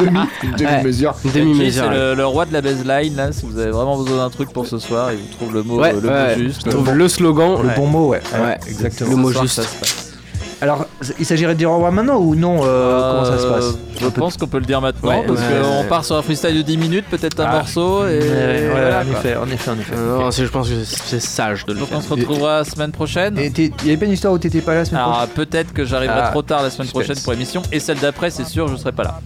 [0.00, 0.56] une demi, une Ouais.
[0.56, 1.14] demi-mesure.
[1.24, 1.84] Une Kenji, demi-mesure.
[1.90, 3.32] c'est le, le roi de la baseline là.
[3.32, 5.80] Si vous avez vraiment besoin d'un truc pour ce soir, il vous trouve le mot,
[5.80, 6.34] Ouais, le mot ouais.
[6.38, 6.62] juste.
[6.66, 7.58] Je trouve le slogan.
[7.62, 8.20] Le bon mot, ouais.
[8.40, 8.58] Ouais.
[8.68, 9.10] exactement.
[9.10, 9.56] Le mot soir, juste.
[9.56, 10.01] ça se passe.
[10.62, 10.86] Alors,
[11.18, 14.00] il s'agirait de dire au revoir maintenant ou non euh, Comment ça se passe Euh,
[14.00, 15.88] Je pense qu'on peut le dire maintenant Ouais, parce ouais, qu'on ouais.
[15.88, 17.52] part sur un freestyle de 10 minutes, peut-être un Ah.
[17.56, 19.92] morceau et Ouais, voilà, en effet, en effet, en effet.
[19.96, 21.98] Euh, Non, je pense que c'est sage de le Donc faire.
[21.98, 23.36] on se retrouvera la semaine prochaine.
[23.38, 25.34] Et il y avait pas une histoire où t'étais pas là la semaine Alors prochaine
[25.34, 28.44] peut-être que j'arriverai Ah, trop tard la semaine prochaine pour l'émission et celle d'après c'est
[28.46, 29.20] sûr je serai pas là.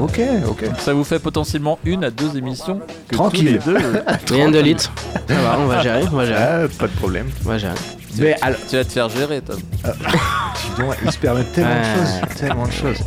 [0.00, 0.64] Ok, ok.
[0.78, 3.60] Ça vous fait potentiellement une à deux émissions que Tranquille.
[3.66, 3.76] deux.
[4.34, 4.76] Rien de lit.
[4.78, 4.88] Ça
[5.28, 6.40] va, on va gérer, on va gérer.
[6.42, 7.26] Ah, pas de problème.
[7.44, 7.74] On va gérer.
[8.18, 9.56] Mais alors, Tu vas te faire gérer Tom.
[9.84, 13.04] dis donc, il se permet tellement de choses, tellement de choses.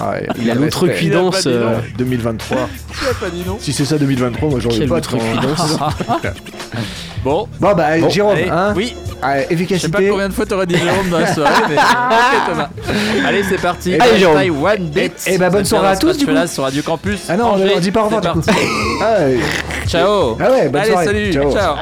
[0.00, 1.44] Ah ouais, Il l'outrecuidance.
[1.44, 2.68] Il a dit euh, 2023.
[2.92, 5.78] Tu as pas dit non Si c'est ça 2023, moi j'aurais Quelle pas outrecuidance.
[7.24, 7.46] Bon.
[7.60, 8.96] Bon bah Bon, Jérôme, allez, hein Oui.
[9.22, 10.08] Ah, Je sais pas efficacité.
[10.08, 12.68] combien de fois t'aurais dit Jérôme dans la soirée, mais ok Thomas.
[13.24, 13.94] Allez c'est parti.
[13.94, 14.64] Allez, Jérôme.
[14.64, 14.90] One.
[15.26, 16.32] Eh ben, bonne soirée à tous, du coup.
[16.48, 17.20] sur Radio Campus.
[17.28, 18.50] Ah non, on dit pas au revoir du coup.
[19.86, 20.36] Ciao.
[20.40, 21.06] Ah ouais, bonne Allez soirée.
[21.06, 21.32] salut.
[21.32, 21.76] Ciao.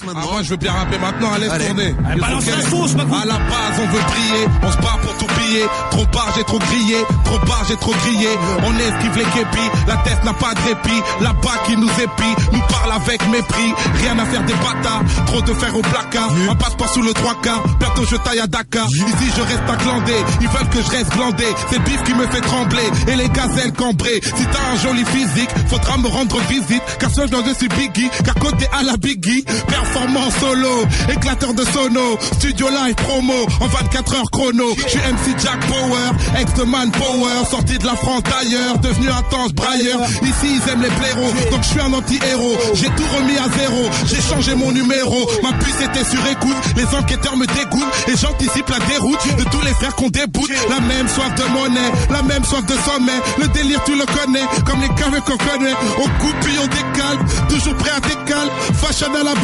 [0.00, 0.14] Ciao.
[0.16, 1.66] Ah, moi je veux bien rapper maintenant, allez, Allez.
[1.66, 1.94] tourner.
[2.08, 3.18] Allez, balance la sauce, maintenant.
[3.20, 5.64] À la base, on veut briller, on se bat pour tout piller.
[5.90, 8.28] Trop part, j'ai trop grillé, trop part, j'ai trop grillé.
[8.66, 11.02] On esquive les képis, la tête n'a pas de répit.
[11.20, 13.72] Là-bas qui nous épie, nous parle avec mépris.
[14.02, 16.30] Rien à faire des bâtards, trop de fer au placard.
[16.50, 18.86] On passe pas sous le 3K, bientôt je taille à Dakar.
[18.88, 21.44] Ici je reste à glander, ils veulent que je reste glandé.
[21.70, 24.20] C'est le bif qui me fait trembler, et les gazelles cambrées.
[24.22, 26.82] Si t'as un joli physique, faudra me rendre visite.
[26.98, 29.44] Car seul dans je suis Biggie, car côté à la Biggie.
[29.88, 34.74] Performance solo, éclateur de sono, studio live promo, en 24 heures chrono.
[34.76, 39.22] Je suis MC Jack Power, ex Man Power, sorti de la France d'ailleurs, devenu un
[39.30, 40.00] tange brailleur.
[40.22, 42.56] Ici ils aiment les blaireaux, donc je suis un anti-héros.
[42.74, 45.26] J'ai tout remis à zéro, j'ai changé mon numéro.
[45.42, 49.62] Ma puce était sur écoute, les enquêteurs me dégoûtent et j'anticipe la déroute de tous
[49.62, 50.50] les frères qu'on déboute.
[50.68, 53.20] La même soif de monnaie, la même soif de sommet.
[53.38, 55.74] Le délire tu le connais, comme les caves qu'on connaît.
[55.98, 57.18] On coupe puis on décale,
[57.48, 58.50] toujours prêt à décaler.
[58.74, 59.34] fashion à la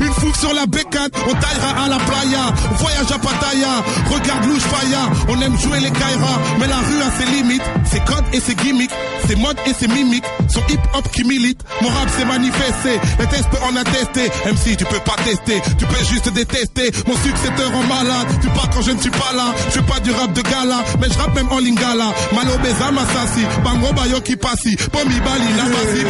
[0.00, 1.10] une foule sur la bécane.
[1.28, 3.82] On taillera à la playa, on voyage à Pattaya.
[4.10, 6.34] Regarde Louche Faya, on aime jouer les Kaira.
[6.60, 8.90] Mais la rue a ses limites, ses codes et ses gimmicks,
[9.26, 10.24] ses modes et ses mimiques.
[10.48, 13.00] Son hip hop qui milite, mon rap s'est manifesté.
[13.18, 16.90] Les tests peut en attester, même si tu peux pas tester, tu peux juste détester.
[17.06, 19.54] Mon succès te rend malade, tu pars quand je ne suis pas là.
[19.68, 22.12] Je fais pas du rap de gala, mais je rappe même en lingala.
[22.34, 26.04] Malo Beza Masasi, Bango Bayo qui passi, Pomi Bali, la Basi,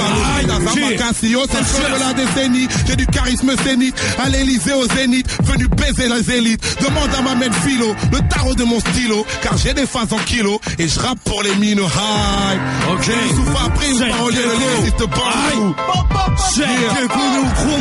[1.59, 2.69] le feu de la décennie.
[2.87, 6.63] J'ai du charisme scénique, à l'Elysée au Zénith, venu baiser les élites.
[6.83, 10.19] Demande à ma mère philo, le tarot de mon stylo, car j'ai des phases en
[10.19, 12.59] kilo et je rappe pour les mines high.
[12.93, 13.03] Ok.
[13.03, 14.77] Je souffre après the crew.
[14.77, 15.09] résiste Aïe.
[15.11, 16.37] pas.
[16.55, 16.69] Check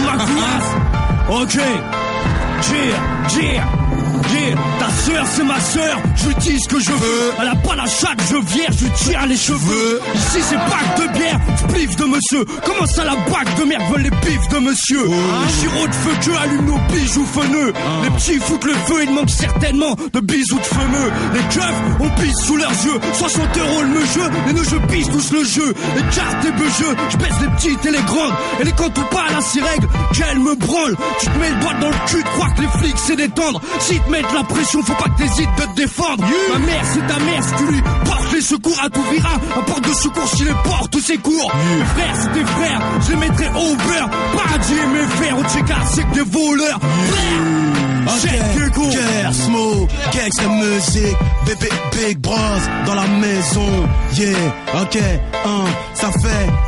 [0.06, 0.72] ma couillasse.
[1.30, 1.60] Ok.
[2.62, 2.96] Cheer,
[3.30, 3.64] cheer.
[4.34, 4.56] Yeah,
[4.88, 7.34] ta sœur c'est ma sœur, je dis ce que je veux.
[7.42, 10.02] Elle a pas la chatte, je vierge, je tire les cheveux.
[10.16, 12.46] Ici c'est bac de bière, spliff de monsieur.
[12.66, 15.04] Comment ça la bac de merde veulent les bifs de monsieur?
[15.04, 17.74] Les gyros de feu que allument nos bijoux feneux.
[18.04, 21.12] Les petits foutent le feu, il manque certainement de bisous de fameux.
[21.34, 23.00] Les keufs, on pisse sous leurs yeux.
[23.14, 25.74] 60 euros le jeu, les neugeux pissent tous le jeu.
[25.96, 28.34] Les cartes et beugeux, je baisse les petites et les grandes.
[28.60, 30.96] Et les comptes ou pas, là c'est règle, qu'elle me branle.
[31.20, 33.62] Tu te mets le doigt dans le cul, de croire que les flics c'est détendre.
[33.80, 36.24] Si te mettent la pression, faut pas que t'hésites de te défendre.
[36.54, 39.34] Ma mère c'est ta mère, si tu lui portes les secours à tout vira.
[39.58, 41.52] Un porte de secours s'il les porte tous ses cours.
[41.56, 44.10] Mes frères c'est tes frères, je les mettrai au beurre.
[44.36, 46.80] Paradis et mes frères, au check c'est que des voleurs.
[48.22, 48.90] Check the go.
[48.90, 51.16] Guerre, smoke, gangsta music,
[51.46, 52.36] bébé Big Bros
[52.86, 53.88] dans la maison.
[54.14, 54.98] Yeah, ok,
[55.46, 56.67] hein, ça fait.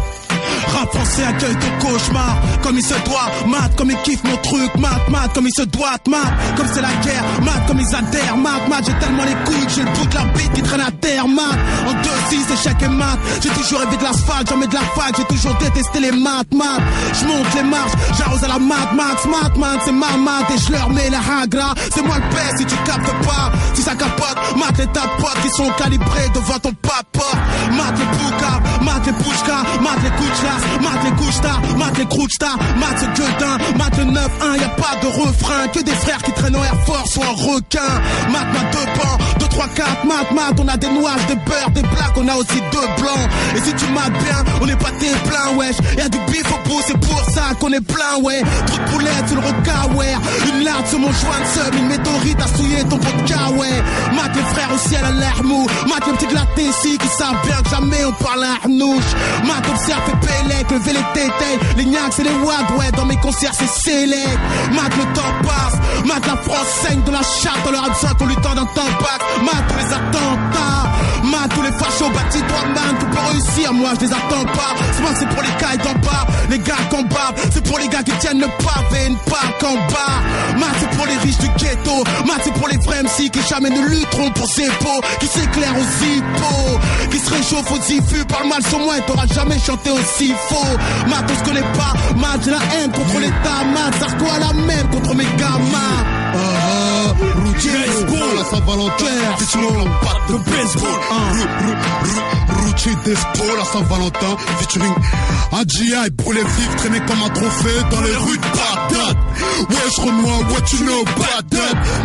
[0.80, 2.38] Rap français accueille ton cauchemar.
[2.64, 5.64] Comme il se doit, mat comme il kiffe mon truc Mat, mat comme il se
[5.64, 6.32] doit, mat.
[6.56, 9.84] Comme c'est la guerre, mat comme ils adhèrent Mat, mat, j'ai tellement les couilles j'ai
[9.84, 11.58] le bout de la bite qui traîne à terre Mat,
[11.88, 13.18] en 2-6 échec et mat.
[13.42, 16.80] J'ai toujours rêvé de l'asphalte, mets de la fac J'ai toujours détesté les maths, mat.
[17.14, 20.58] Je monte les marches, j'arrose à la mat, mat Mat, mat, c'est ma mat Et
[20.58, 23.52] je leur mets la hagra C'est moi le père si tu captes pas.
[23.74, 27.30] Si ça capote, mat les tapotes Qui sont calibrés devant ton papa.
[27.72, 32.56] Mat les poukas, mat les pouchkas Mat les couchlas, mat les couchtas Mat les crouchtas,
[32.78, 36.32] mat ce gueudin Mat le 9-1, y a pas de refrain Que des frères qui
[36.34, 37.80] traînent en Air Force ou en requin.
[38.32, 41.72] Mat, mat deux pans, 2, 3, 4 Mat, mat, on a des noirs, des beurres,
[41.72, 43.30] des blacks On a aussi deux blancs.
[43.56, 45.76] Et si tu mates bien, on est pas tes plein wesh.
[45.98, 48.42] Y a du bif au bout, c'est pour ça qu'on est plein ouais.
[48.68, 50.14] Trop de poulettes sur le rocaouer
[50.54, 53.84] Une larme sur mon joint de seum Une météorite a souillé ton vodka ouais.
[54.16, 55.68] Mat les frères au ciel à l'air mou.
[55.88, 59.12] Mat les petits de la Tessie qui savent bien que jamais on parle à Arnouche.
[59.46, 63.18] Mat observe et Pélec, lever les tétés Les gnacs et les wads ouais dans mes
[63.18, 64.40] concerts c'est sélect
[64.72, 66.06] Mat le temps passe.
[66.06, 67.60] Mat la France saigne de la chatte.
[67.68, 70.99] On leur a besoin qu'on lui tende un tabac Mat tous les attentats
[71.50, 73.74] Tous les fachos bâtis toi man Tu peux réussir.
[73.74, 74.74] Moi je les attends pas.
[74.96, 76.28] Souvent c'est pour les cailles d'en bas.
[76.50, 79.48] Les gars qu'on bave C'est pour les gars qui tiennent le pavé et ne pas
[79.60, 80.20] qu'en bas.
[80.58, 82.04] Mat c'est pour les riches du ghetto.
[82.26, 85.78] Mat c'est pour les vrais MC qui jamais ne lutteront pour ses peaux Qui s'éclairent
[85.78, 86.80] aux hippos.
[87.12, 90.78] Qui se réchauffent aux ifus Parle mal sur moi et t'auras jamais chanté aussi faux.
[91.08, 91.94] Mat on se connaît pas.
[92.18, 93.64] Mat j'ai la haine contre l'État.
[93.74, 96.19] Mat Sarko à la même contre mes gamins
[97.22, 97.72] Ah, ah, routier,
[98.38, 99.06] la Saint-Valentin,
[99.38, 100.30] c'est une patte
[102.86, 103.00] de baseball.
[103.00, 104.94] Routier d'Espo, la Saint-Valentin, featuring
[105.52, 109.18] Adjia et brûlé vif, traîné comme un trophée dans les rues de Bagdad.
[109.70, 111.04] Ouais, je moi, what you know?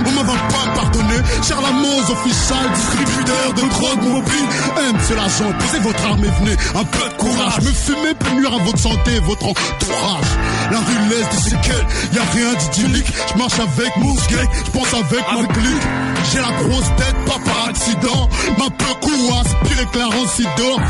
[0.07, 4.49] On m'en va pas pardonner, cher la Mose official, distributeur de drogue mobile.
[4.77, 7.61] M, c'est l'agent, posez votre arme et venez, un peu de courage.
[7.61, 10.31] Me fumer peut nuire à votre santé et votre entourage.
[10.71, 13.13] La rue laisse des séquelles, y a rien d'idyllique.
[13.33, 16.14] Je marche avec mon je pense avec ma clique.
[16.31, 18.29] J'ai la grosse tête, pas par accident.
[18.59, 20.81] Ma pire que la rancidor.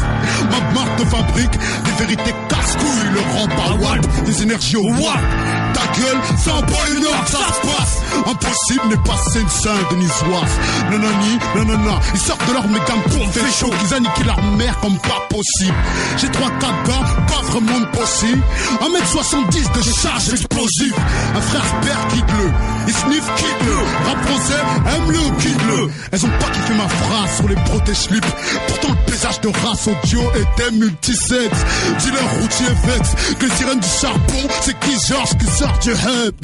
[0.51, 5.64] Ma marque de fabrique, des vérités casse-couilles, le rend par watt, des énergies au watt.
[5.75, 8.05] Ta gueule, c'est en pôle nord, ça se passe.
[8.27, 10.55] Impossible n'est pas une sainte denisoise.
[10.91, 14.99] Nanani, nanana, ils sortent de leur méga pour faire chaud, qu'ils anniquent leur mère comme
[14.99, 15.75] pas possible.
[16.17, 18.43] J'ai trois gars, pas vraiment de possible.
[18.81, 20.95] 1m70 de charge explosive.
[21.35, 22.51] Un frère père quitte-le,
[22.87, 23.77] il sniffe quitte-le.
[24.07, 24.63] Rap français,
[24.95, 25.91] aime-le ou quitte-le.
[26.13, 28.27] Elles ont pas kiffé ma phrase sur les protège-slips.
[28.69, 31.65] Pourtant le paysage de race audio était multisexe.
[31.99, 36.35] Dealer routier vex, que les sirènes du charbon, c'est qui Georges qui sort hub.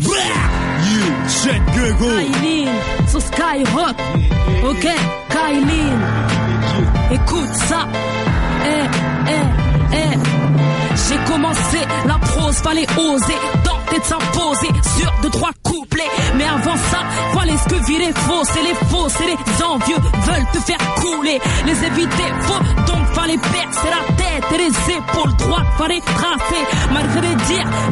[1.28, 1.62] Shit,
[1.98, 2.08] go.
[2.16, 2.68] Kailin
[3.08, 3.96] sur Skyrock.
[4.64, 4.86] Ok,
[5.28, 5.98] Kailin.
[7.12, 7.86] Écoute ça.
[8.64, 8.86] Eh,
[9.28, 10.18] eh, eh.
[11.08, 13.38] J'ai commencé la prose, fallait oser.
[13.64, 14.68] Tenter de s'imposer
[14.98, 16.10] sur deux, trois couplets.
[16.36, 17.00] Mais avant ça,
[17.34, 21.40] fallait ce que virer faux, c'est les faux, c'est les envieux veulent te faire couler.
[21.66, 26.64] Les éviter faux, donc fallait percer la tête et les épaules droites, fallait tracer.
[26.92, 27.34] Malgré les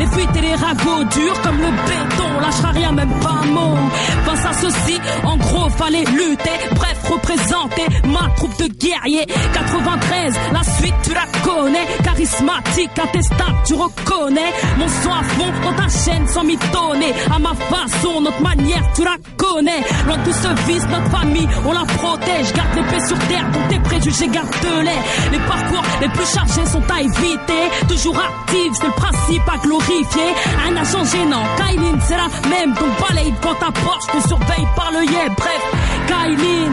[0.08, 3.76] les fuites et les ragots durs comme le béton, lâchera rien, même pas un mot.
[4.24, 9.26] Face à ceci, en gros, fallait lutter, bref, représenter ma troupe de guerriers.
[9.52, 14.52] 93, la suite tu la connais, charismatique, intestable, tu reconnais.
[14.78, 17.12] Mon son à fond dans ta chaîne sans m'étonner.
[17.34, 19.80] À ma façon, notre manière, tu la connais.
[20.06, 22.52] Loin de ce vice, notre famille, on la protège.
[22.52, 25.00] Garde l'épée sur terre, dont tes préjugés garde-les.
[25.32, 27.62] Les parcours les plus chargés sont à éviter.
[27.88, 30.30] Toujours active, c'est le principe à glorifier.
[30.68, 32.74] Un agent gênant, Kylie, c'est la même.
[32.74, 35.28] Donc balaye devant ta porte, te surveille par le yé.
[35.36, 35.62] Bref,
[36.08, 36.68] Kylie,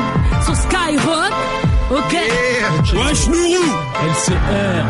[0.45, 1.33] sur Skyrock.
[1.91, 2.13] Ok.
[2.13, 3.07] Yeah.
[3.07, 3.65] Wesh Nourou
[4.09, 4.85] LCR,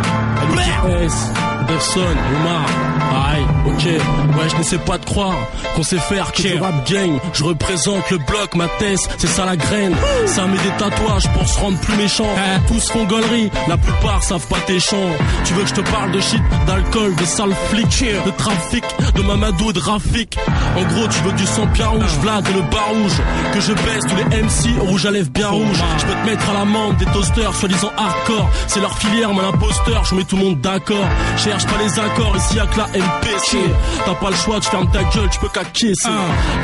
[0.53, 1.17] LCS,
[1.59, 2.65] Anderson, Omar,
[3.13, 5.35] aïe, ok, ouais je n'essaie pas de croire
[5.75, 9.45] qu'on sait faire que du rap gang, je représente le bloc, ma thèse, c'est ça
[9.45, 9.95] la graine,
[10.25, 12.27] ça met des tatouages pour se rendre plus méchant,
[12.67, 14.95] tous font gaulerie, la plupart savent pas tes chants,
[15.43, 18.83] tu veux que je te parle de shit, d'alcool, de sale flic, de trafic,
[19.15, 20.37] de Mamadou et de Rafik,
[20.77, 23.21] en gros tu veux du sang bien rouge, Vlad et le bar rouge,
[23.53, 26.49] que je baisse tous les MC rouge à lèvres bien rouge, je peux te mettre
[26.49, 30.43] à l'amende des toasters soi-disant hardcore, c'est leur filière, mon imposteur, je mets tout le
[30.43, 31.05] monde d'accord,
[31.37, 33.57] cherche pas les accords, ici y'a que la MPC,
[34.05, 36.09] t'as pas le choix, tu fermes ta gueule, tu peux qu'acquiescer,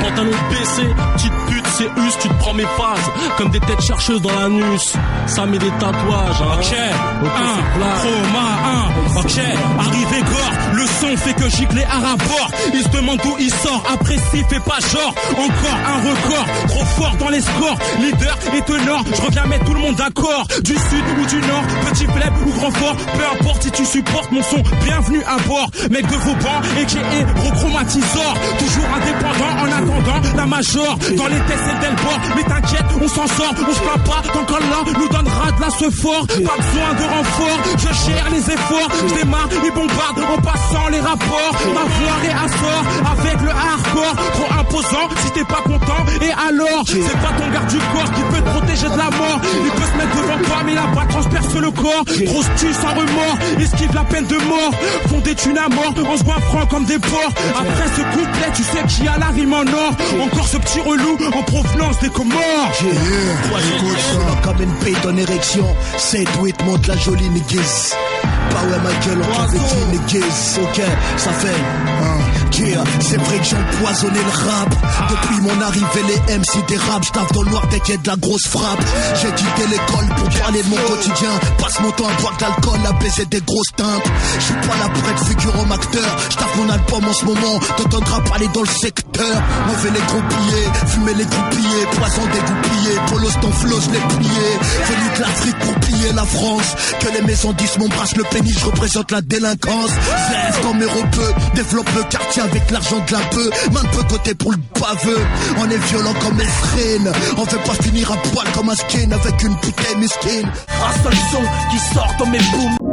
[0.00, 0.82] pantalon baissé,
[1.14, 4.94] petite pute, c'est us, tu te prends mes phases, comme des têtes chercheuses dans l'anus,
[5.26, 6.56] ça met des tatouages, hein.
[6.58, 6.74] Ok,
[7.22, 7.62] Ok, un.
[7.98, 9.38] Chroma, un, ok,
[9.78, 13.82] arrivé gore, le son fait que gicle les arabors, il se demande d'où il sort,
[13.92, 19.02] apprécie, fait pas genre, encore un record, trop fort dans les scores, leader et tenor,
[19.14, 22.50] je reviens mettre tout le monde d'accord, du sud ou du nord, petit faible ou
[22.52, 26.60] grand fort, peu importe si tu supportes mon son, bienvenue à bord, mec de Vauban,
[26.80, 32.20] et qui est chromatisor, toujours indépendant en attendant la major, dans les tests et Delbord,
[32.36, 35.70] mais t'inquiète, on s'en sort, on se plaint pas, donc Allah nous donnera de la
[35.70, 40.40] ce fort, pas besoin de renfort, je gère les efforts, je démarre et bombarde en
[40.42, 45.62] passant les rapports, ma voix est assort, avec le hardcore, trop imposant, si t'es pas
[45.64, 49.10] content, et alors, c'est pas ton garde du corps qui peut te protéger de la
[49.10, 52.72] mort, il peut se mettre devant toi, mais la balle transperce le corps, grosse tue
[52.72, 54.72] sans remords, esquive la peine de mort,
[55.08, 58.62] font des thunes à mort, en se franc comme des porcs, après ce couplet, tu
[58.62, 59.92] sais qui a la rime en or,
[60.22, 62.72] encore ce petit relou en provenance des Comores.
[62.80, 65.64] Écoute ça, comme une paye en érection.
[65.96, 67.94] C'est tweet monte la jolie niggas.
[68.50, 70.58] Bah ouais, ma gueule, on qui niggas.
[70.62, 70.82] Ok,
[71.16, 71.48] ça fait.
[73.00, 74.70] C'est vrai que j'ai empoisonné le rap.
[75.10, 78.08] Depuis mon arrivée, les MC rap, j'taffe dans le noir dès qu'il y a de
[78.08, 78.80] la grosse frappe.
[79.20, 81.30] J'ai quitté l'école pour parler de mon quotidien.
[81.58, 84.10] Passe mon temps à boire de l'alcool, à baiser des grosses teintes.
[84.38, 86.18] J'suis pas là pour être figurant acteur.
[86.30, 89.42] J'taffe mon album en ce moment, t'entendras parler dans le secteur.
[89.82, 94.46] Fait les gros billets, fumer les groupillés, poison dégoupillé, polos ton flow, je l'ai plié.
[94.86, 96.76] Venu de l'Afrique pour piller la France.
[97.00, 99.90] Que les maisons disent mon brasse le pénis, je représente la délinquance.
[99.90, 103.50] Zève dans mes repeux, développe le quartier avec l'argent de la peu.
[103.72, 105.24] Main peu côté pour le baveux.
[105.58, 107.12] On est violent comme Efrain.
[107.36, 110.48] On veut pas finir à poil comme un skin avec une bouteille mesquine.
[110.68, 112.91] Un seul son qui sort dans mes booms.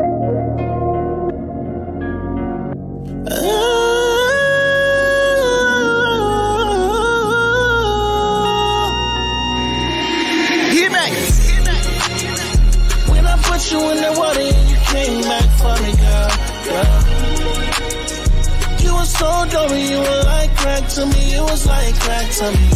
[19.09, 22.67] So dirty, you were like crack to me, you was like crack to me.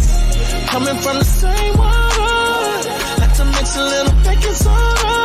[0.67, 2.89] Coming from the same water,
[3.21, 5.17] like to mix a little baking soda.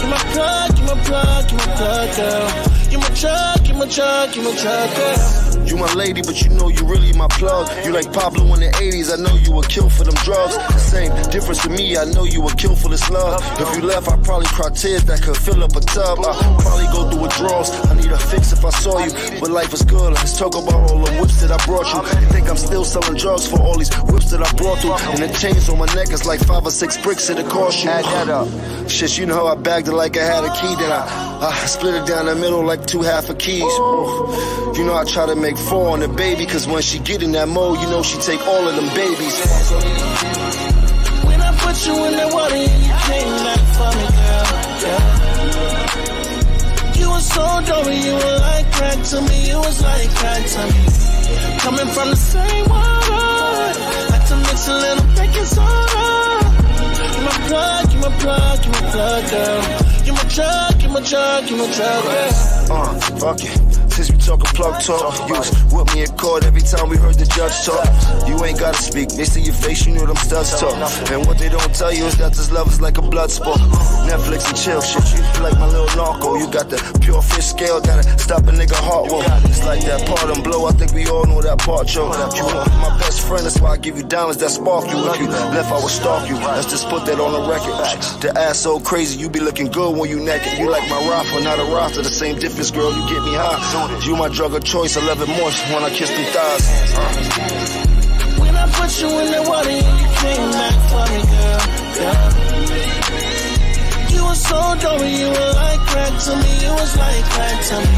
[0.00, 2.48] You my plug, you my plug, you my plug, girl.
[2.90, 5.66] You my drug, my drug, you my drug, girl.
[5.66, 7.68] You my lady, but you know you really my plug.
[7.84, 10.56] You like Pablo in the 80s, I know you would kill for them drugs.
[10.82, 13.40] Same difference to me, I know you would kill for this love.
[13.60, 16.18] If you left, I'd probably cry tears that could fill up a tub.
[16.18, 17.70] I'd probably go through withdrawals.
[17.86, 20.12] I need a fix if I saw you, but life is good.
[20.12, 22.00] Let's talk about all the whips that I brought you.
[22.20, 24.92] You think I'm still selling drugs for all these whips that I brought you?
[24.92, 27.84] And the chains on my neck is like five or six bricks that it cost
[27.84, 27.90] you.
[27.90, 28.48] Add that up.
[28.90, 31.66] Shit, you know how I bagged it like I had a key, then I, I
[31.66, 33.34] split it down the middle like two half a
[33.78, 34.76] Oof.
[34.76, 37.32] You know I try to make four on the baby, cause when she get in
[37.32, 39.36] that mode, you know she take all of them babies.
[41.26, 44.44] When I put you in the water and you came back for me, girl,
[44.82, 45.04] girl.
[46.98, 50.62] You were so dirty, you were like crack to me, you was like crack to
[50.72, 50.82] me.
[51.60, 53.74] Coming from the same water,
[54.10, 56.39] like to mix a little baking soda.
[57.20, 60.06] You my plug, you my plug, you my plug, girl.
[60.06, 62.30] You my drug, you my drug, you my drug, girl.
[62.72, 63.92] Uh, fuck it.
[63.92, 65.28] Since we talking plug talk.
[65.28, 67.82] You was with me in court every time we heard the judge talk.
[68.28, 70.78] You ain't gotta speak, they see your face, you know them studs talk.
[71.10, 73.58] And what they don't tell you is that this love is like a blood sport.
[74.06, 76.36] Netflix and chill shit, you feel like my little narco.
[76.36, 79.22] You got the pure fish scale, gotta stop a nigga heart whoa.
[79.50, 82.06] It's like that part and blow, I think we all know that part, yo.
[82.06, 84.98] You are my best friend, that's why I give you diamonds that spark you.
[85.10, 86.36] If you left, I would stalk you.
[86.36, 87.74] Let's just put that on the record.
[88.22, 90.58] The ass so crazy, you be looking good when you naked.
[90.58, 92.02] You like my rapper, not a roster.
[92.02, 92.94] The same difference, girl.
[92.94, 93.58] You get me high.
[94.06, 94.98] You my drug of choice.
[94.98, 96.64] I love it more when I kiss them thighs.
[98.38, 101.62] When I put you in the water, you came back for me, girl.
[101.96, 102.28] girl.
[104.12, 106.52] You were so dope, you were like crack to me.
[106.64, 107.96] You was like crack to me.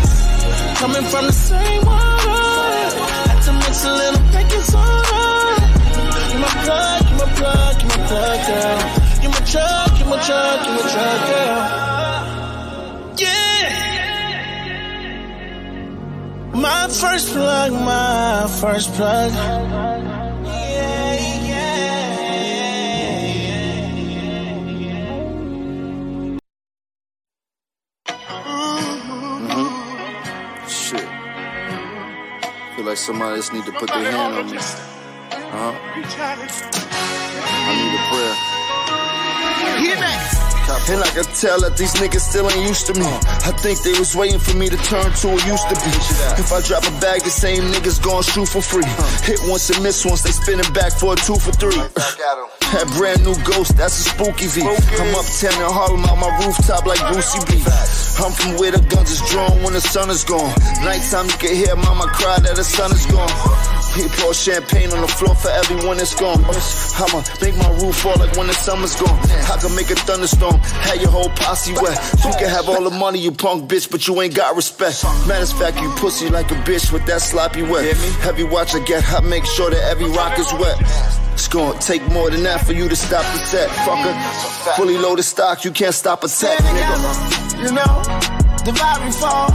[0.78, 2.46] Coming from the same water,
[3.26, 5.26] had to mix a little baking soda.
[6.30, 8.78] You my plug, you my plug, you my plug, girl.
[9.22, 12.21] You my drug, you my drug, you my drug, girl.
[16.62, 19.32] My first plug, my first plug.
[30.68, 31.08] Shit.
[32.76, 34.58] Feel like somebody else need to put their hand on me.
[34.58, 35.74] Huh?
[37.66, 38.36] I need a prayer.
[40.88, 43.06] And I can tell that these niggas still ain't used to me.
[43.06, 45.92] I think they was waiting for me to turn to a used to be.
[46.40, 48.86] If I drop a bag, the same niggas gon' shoot for free.
[49.24, 51.76] Hit once and miss once, they spinning back for a two for three.
[52.72, 54.64] That brand new ghost, that's a spooky V.
[54.64, 57.60] I'm up uptown in Harlem out my rooftop like Brucey B.
[58.16, 60.48] I'm from where the guns is drawn when the sun is gone.
[60.80, 63.28] Nighttime you can hear mama cry that the sun is gone.
[63.92, 66.40] He pour champagne on the floor for everyone that's gone.
[66.96, 69.20] I'ma make my roof fall like when the summer's gone.
[69.20, 72.00] I can make a thunderstorm, have your whole posse wet.
[72.24, 75.04] You can have all the money, you punk bitch, but you ain't got respect.
[75.28, 77.84] Matter of fact, you pussy like a bitch with that sloppy wet.
[78.24, 80.80] Heavy watch I get, I make sure that every rock is wet.
[81.32, 84.14] It's gonna take more than that for you to stop the set, fucker.
[84.76, 86.96] Fully loaded stock, you can't stop a tech, nigga.
[87.62, 87.94] You know,
[88.64, 89.48] the vibe we fall.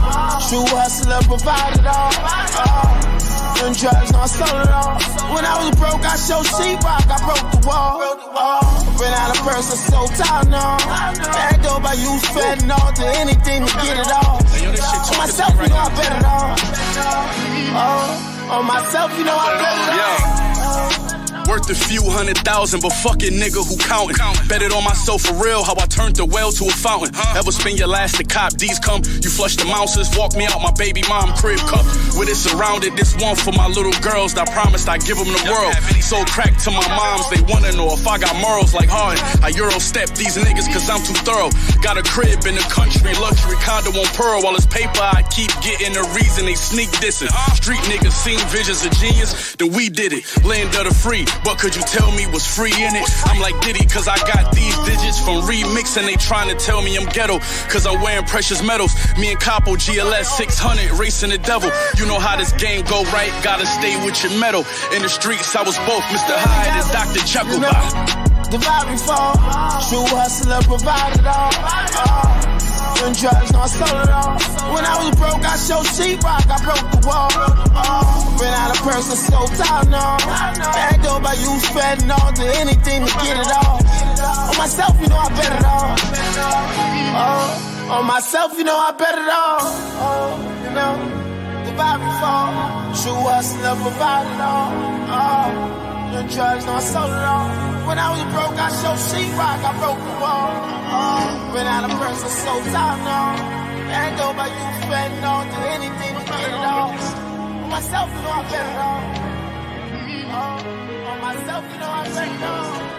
[0.48, 2.12] True hustler provided all.
[2.58, 3.18] Uh,
[3.58, 4.98] them drugs, no, I stole it all.
[5.34, 8.02] When I was broke, I showed sheetrock, I broke the wall.
[8.02, 8.62] Uh,
[9.00, 10.76] ran out of purse, I'm so tired now.
[10.78, 14.38] That dope I use fentanyl to anything to get it all.
[14.38, 16.54] On myself, you know I bet it all.
[17.70, 21.07] Uh, on myself, you know I bet it all.
[21.48, 24.20] Worth a few hundred thousand, but fucking nigga who counting.
[24.52, 27.16] Bet it on myself for real, how I turned the well to a fountain.
[27.32, 28.52] Ever spend your last to cop?
[28.60, 31.88] These come, you flush the mouses, walk me out my baby mom crib cup.
[32.20, 34.36] With it surrounded, this one for my little girls.
[34.36, 35.72] I promised I give them the world.
[36.04, 39.24] Sold crack to my moms, they wanna know if I got morals like Harden.
[39.40, 41.48] I Euro step these niggas cause I'm too thorough.
[41.80, 44.44] Got a crib in the country, luxury condo on Pearl.
[44.44, 47.32] While it's paper, I keep getting the reason they sneak dissing.
[47.56, 50.28] Street niggas seen visions of genius, then we did it.
[50.44, 51.24] Land of the free.
[51.44, 53.08] What could you tell me was free in it?
[53.26, 56.06] I'm like Diddy, cause I got these digits from remixing.
[56.06, 58.94] They trying to tell me I'm ghetto, cause I'm wearing precious metals.
[59.18, 61.70] Me and Capo, GLS 600, racing the devil.
[61.96, 63.32] You know how this game go, right?
[63.42, 64.64] Gotta stay with your metal.
[64.94, 66.34] In the streets, I was both Mr.
[66.36, 67.24] Hyde and Dr.
[67.26, 67.60] Jekyll.
[68.50, 69.34] The vibe fall.
[69.88, 71.50] True hustler provided all.
[71.52, 72.47] Uh,
[73.00, 74.36] them drugs, no, I sold it all.
[74.74, 77.30] When I was broke, I showed sheetrock, I broke the wall.
[77.74, 80.16] Uh, ran out of I'm so tired now.
[80.18, 83.78] That dope I use fentanyl to anything to get it all.
[84.50, 85.94] On myself, you know I bet it all.
[87.18, 89.62] Uh, on myself, you know I bet it all.
[89.98, 90.94] Uh, you know,
[91.64, 92.50] the vibe we fall.
[92.98, 94.72] True hustler provided all.
[95.08, 97.48] Uh, them drugs, no, I sold it all.
[97.88, 100.50] When I was broke, I showed sheetrock, I broke the wall.
[100.88, 103.36] Uh, ran out of I'm so tired now.
[103.88, 106.92] That dope I use fentanyl to anything to get it all.
[107.64, 109.02] On myself, you know I bet it all.
[110.30, 112.97] Uh, on myself, you know I bet it all.